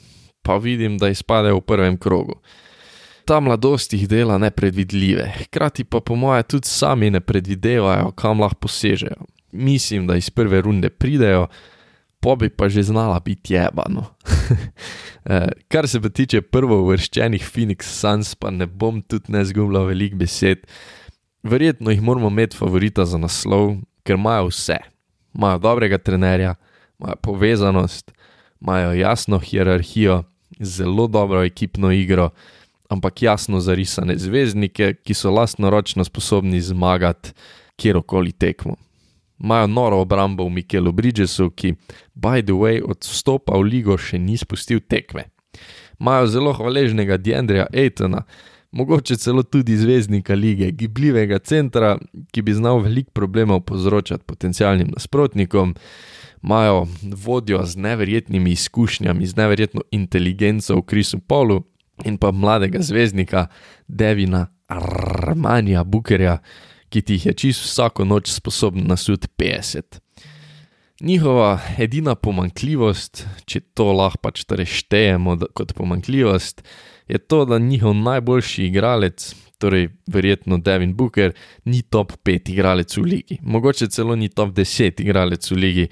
pa 0.43 0.57
vidim, 0.57 0.97
da 0.97 1.11
izpadejo 1.11 1.61
v 1.61 1.67
prvem 1.67 1.99
krogu 2.01 2.41
ta 3.25 3.39
mladost 3.39 3.93
jih 3.93 4.07
dela 4.09 4.37
nepredvidljive, 4.37 5.33
hkrati 5.43 5.83
pa 5.83 5.99
po 5.99 6.15
moje 6.15 6.43
tudi 6.43 6.67
sami 6.67 7.09
ne 7.09 7.19
predvidevajo, 7.19 8.11
kam 8.11 8.41
lahko 8.41 8.67
posežejo. 8.67 9.25
Mislim, 9.51 10.07
da 10.07 10.15
iz 10.15 10.29
prve 10.29 10.61
runde 10.61 10.89
pridejo, 10.89 11.47
po 12.19 12.35
bi 12.35 12.49
pa 12.49 12.69
že 12.69 12.83
znala 12.83 13.19
biti 13.19 13.53
jebano. 13.53 14.05
Eh, 15.25 15.47
kar 15.67 15.87
se 15.87 15.99
pa 16.01 16.09
tiče 16.09 16.39
prvo 16.41 16.79
uvrščenih 16.81 17.43
Phoenix 17.45 17.85
Suns, 17.93 18.33
pa 18.35 18.49
ne 18.49 18.65
bom 18.65 19.03
tudi 19.05 19.29
ne 19.29 19.43
zgubljal 19.45 19.85
velik 19.85 20.15
besed. 20.17 20.63
Verjetno 21.43 21.93
jih 21.93 22.01
moramo 22.01 22.31
imeti 22.33 22.57
favorita 22.57 23.05
za 23.05 23.19
naslov, 23.21 23.75
ker 24.01 24.17
imajo 24.17 24.47
vse. 24.49 24.79
Imajo 25.37 25.59
dobrega 25.61 25.99
trenerja, 26.01 26.55
imajo 26.99 27.19
povezanost, 27.21 28.11
imajo 28.61 28.95
jasno 28.97 29.39
hierarhijo, 29.39 30.23
zelo 30.59 31.07
dobro 31.07 31.43
ekipno 31.45 31.91
igro 31.91 32.31
ampak 32.91 33.21
jasno 33.23 33.59
zarisane 33.63 34.17
zvezdnike, 34.19 34.93
ki 35.03 35.13
so 35.15 35.31
lastnoročno 35.31 36.03
sposobni 36.03 36.61
zmagati 36.61 37.31
kjerkoli 37.79 38.31
tekmo. 38.31 38.75
Imajo 39.43 39.67
noro 39.67 40.01
obrambo 40.01 40.45
v 40.45 40.49
Mikelu 40.49 40.91
Bridgesu, 40.91 41.49
ki, 41.49 41.73
by 42.15 42.43
the 42.43 42.53
way, 42.53 42.81
od 42.83 43.01
vstopa 43.01 43.57
v 43.57 43.63
ligo 43.63 43.97
še 43.97 44.19
ni 44.19 44.37
spustil 44.37 44.83
tekme. 44.83 45.31
Imajo 45.99 46.27
zelo 46.27 46.53
hvaležnega 46.53 47.17
Diandreja 47.17 47.65
Aitona, 47.73 48.25
mogoče 48.71 49.17
celo 49.17 49.43
tudi 49.43 49.77
zvezdnika 49.77 50.35
lige, 50.35 50.71
gibljivega 50.71 51.39
centra, 51.39 51.95
ki 52.31 52.41
bi 52.41 52.53
znal 52.53 52.83
veliko 52.83 53.11
problemov 53.13 53.63
povzročati 53.65 54.27
potencialnim 54.27 54.91
nasprotnikom. 54.93 55.73
Imajo 56.43 56.87
vodjo 57.25 57.65
z 57.65 57.77
neverjetnimi 57.77 58.51
izkušnjami, 58.51 59.25
z 59.25 59.35
neverjetno 59.37 59.81
inteligenco 59.91 60.75
v 60.75 60.85
Krisu 60.85 61.19
Polu, 61.19 61.63
in 62.05 62.17
pa 62.17 62.31
mladega 62.31 62.81
zvezdnika 62.81 63.47
Devina 63.87 64.47
Armanja 64.67 65.83
Bukerja, 65.83 66.37
ki 66.89 67.01
ti 67.01 67.13
jih 67.13 67.25
je 67.25 67.33
čisto 67.33 67.67
vsako 67.67 68.05
noč 68.05 68.31
sposoben 68.31 68.87
nasuti 68.87 69.27
50. 69.37 69.99
Njihova 71.01 71.59
edina 71.81 72.15
pomankljivost, 72.15 73.25
če 73.45 73.59
to 73.73 73.89
lahko 73.95 74.21
pač 74.21 74.43
torej 74.45 74.67
štejemo 74.69 75.37
kot 75.57 75.73
pomankljivost, 75.73 76.61
je 77.07 77.17
to, 77.17 77.45
da 77.45 77.57
njihov 77.59 77.95
najboljši 77.95 78.67
igralec, 78.69 79.31
torej 79.57 79.89
verjetno 80.07 80.57
Devin 80.57 80.93
Booker, 80.95 81.33
ni 81.65 81.81
top 81.81 82.13
5 82.25 82.51
igralec 82.53 82.97
v 82.97 83.01
ligi, 83.01 83.39
mogoče 83.41 83.89
celo 83.89 84.15
ni 84.15 84.29
top 84.29 84.53
10 84.57 85.01
igralec 85.01 85.51
v 85.51 85.57
ligi. 85.57 85.87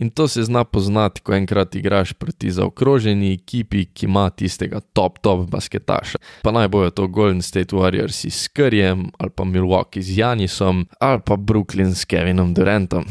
In 0.00 0.10
to 0.10 0.28
se 0.28 0.42
zna 0.42 0.64
poznati, 0.64 1.20
ko 1.20 1.34
enkrat 1.34 1.74
igraš 1.74 2.12
proti 2.12 2.50
zaokroženi 2.50 3.32
ekipi, 3.34 3.84
ki 3.84 4.06
ima 4.06 4.30
tistega 4.30 4.80
top-top 4.80 5.46
basketaša. 5.50 6.18
Pa 6.42 6.50
naj 6.50 6.68
bojo 6.68 6.90
to 6.90 7.06
Golden 7.06 7.42
State 7.42 7.76
Warriors 7.76 8.26
s 8.26 8.48
Kerjem, 8.48 9.06
ali 9.18 9.30
pa 9.30 9.44
Milwaukee 9.44 10.02
z 10.02 10.18
Janisom, 10.18 10.86
ali 10.98 11.20
pa 11.26 11.36
Brooklyn 11.36 11.94
s 11.94 12.04
Kevinom 12.04 12.54
Durantom. 12.54 13.04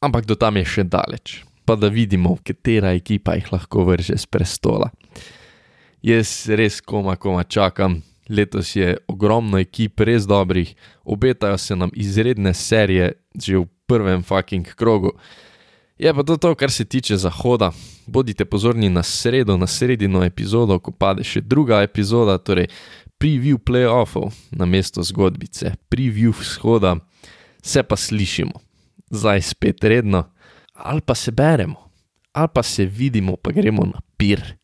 Ampak 0.00 0.28
do 0.28 0.36
tam 0.36 0.60
je 0.60 0.64
še 0.68 0.84
daleč, 0.84 1.42
pa 1.64 1.76
da 1.76 1.88
vidimo, 1.88 2.36
katera 2.44 2.92
ekipa 2.92 3.34
jih 3.34 3.48
lahko 3.52 3.88
vrže 3.88 4.18
z 4.20 4.26
prestola. 4.28 4.92
Jaz 6.04 6.46
res 6.46 6.80
koma, 6.80 7.16
koma 7.16 7.42
čakam. 7.42 8.02
Letos 8.28 8.76
je 8.76 8.98
ogromno 9.08 9.56
ekip 9.58 10.00
res 10.04 10.26
dobrih, 10.28 10.74
obetajo 11.04 11.56
se 11.58 11.76
nam 11.76 11.90
izredne 11.96 12.52
serije 12.54 13.14
že 13.32 13.56
v 13.56 13.66
prvem 13.88 14.22
fucking 14.22 14.68
krogu. 14.76 15.16
Je 15.98 16.14
pa 16.14 16.22
to, 16.22 16.36
to, 16.36 16.54
kar 16.54 16.70
se 16.70 16.84
tiče 16.84 17.16
zahoda. 17.16 17.72
Bodite 18.06 18.44
pozorni 18.44 18.88
na 18.88 19.02
sredo, 19.02 19.56
na 19.56 19.66
sredino 19.66 20.24
epizodo, 20.24 20.78
ko 20.78 20.92
pade 20.94 21.24
še 21.26 21.42
druga 21.42 21.82
epizoda, 21.82 22.38
torej 22.38 22.70
preview 23.18 23.58
playoffov 23.58 24.30
na 24.54 24.66
mesto 24.66 25.02
zgodbice, 25.02 25.74
preview 25.90 26.30
vzhoda, 26.38 26.96
se 27.62 27.82
pa 27.82 27.98
slišimo, 27.98 28.54
zdaj 29.10 29.42
spet 29.42 29.84
redno, 29.84 30.22
ali 30.74 31.02
pa 31.02 31.14
se 31.18 31.34
beremo, 31.34 31.90
ali 32.32 32.48
pa 32.54 32.62
se 32.62 32.86
vidimo, 32.86 33.36
pa 33.36 33.50
gremo 33.50 33.82
na 33.90 34.00
pir. 34.16 34.57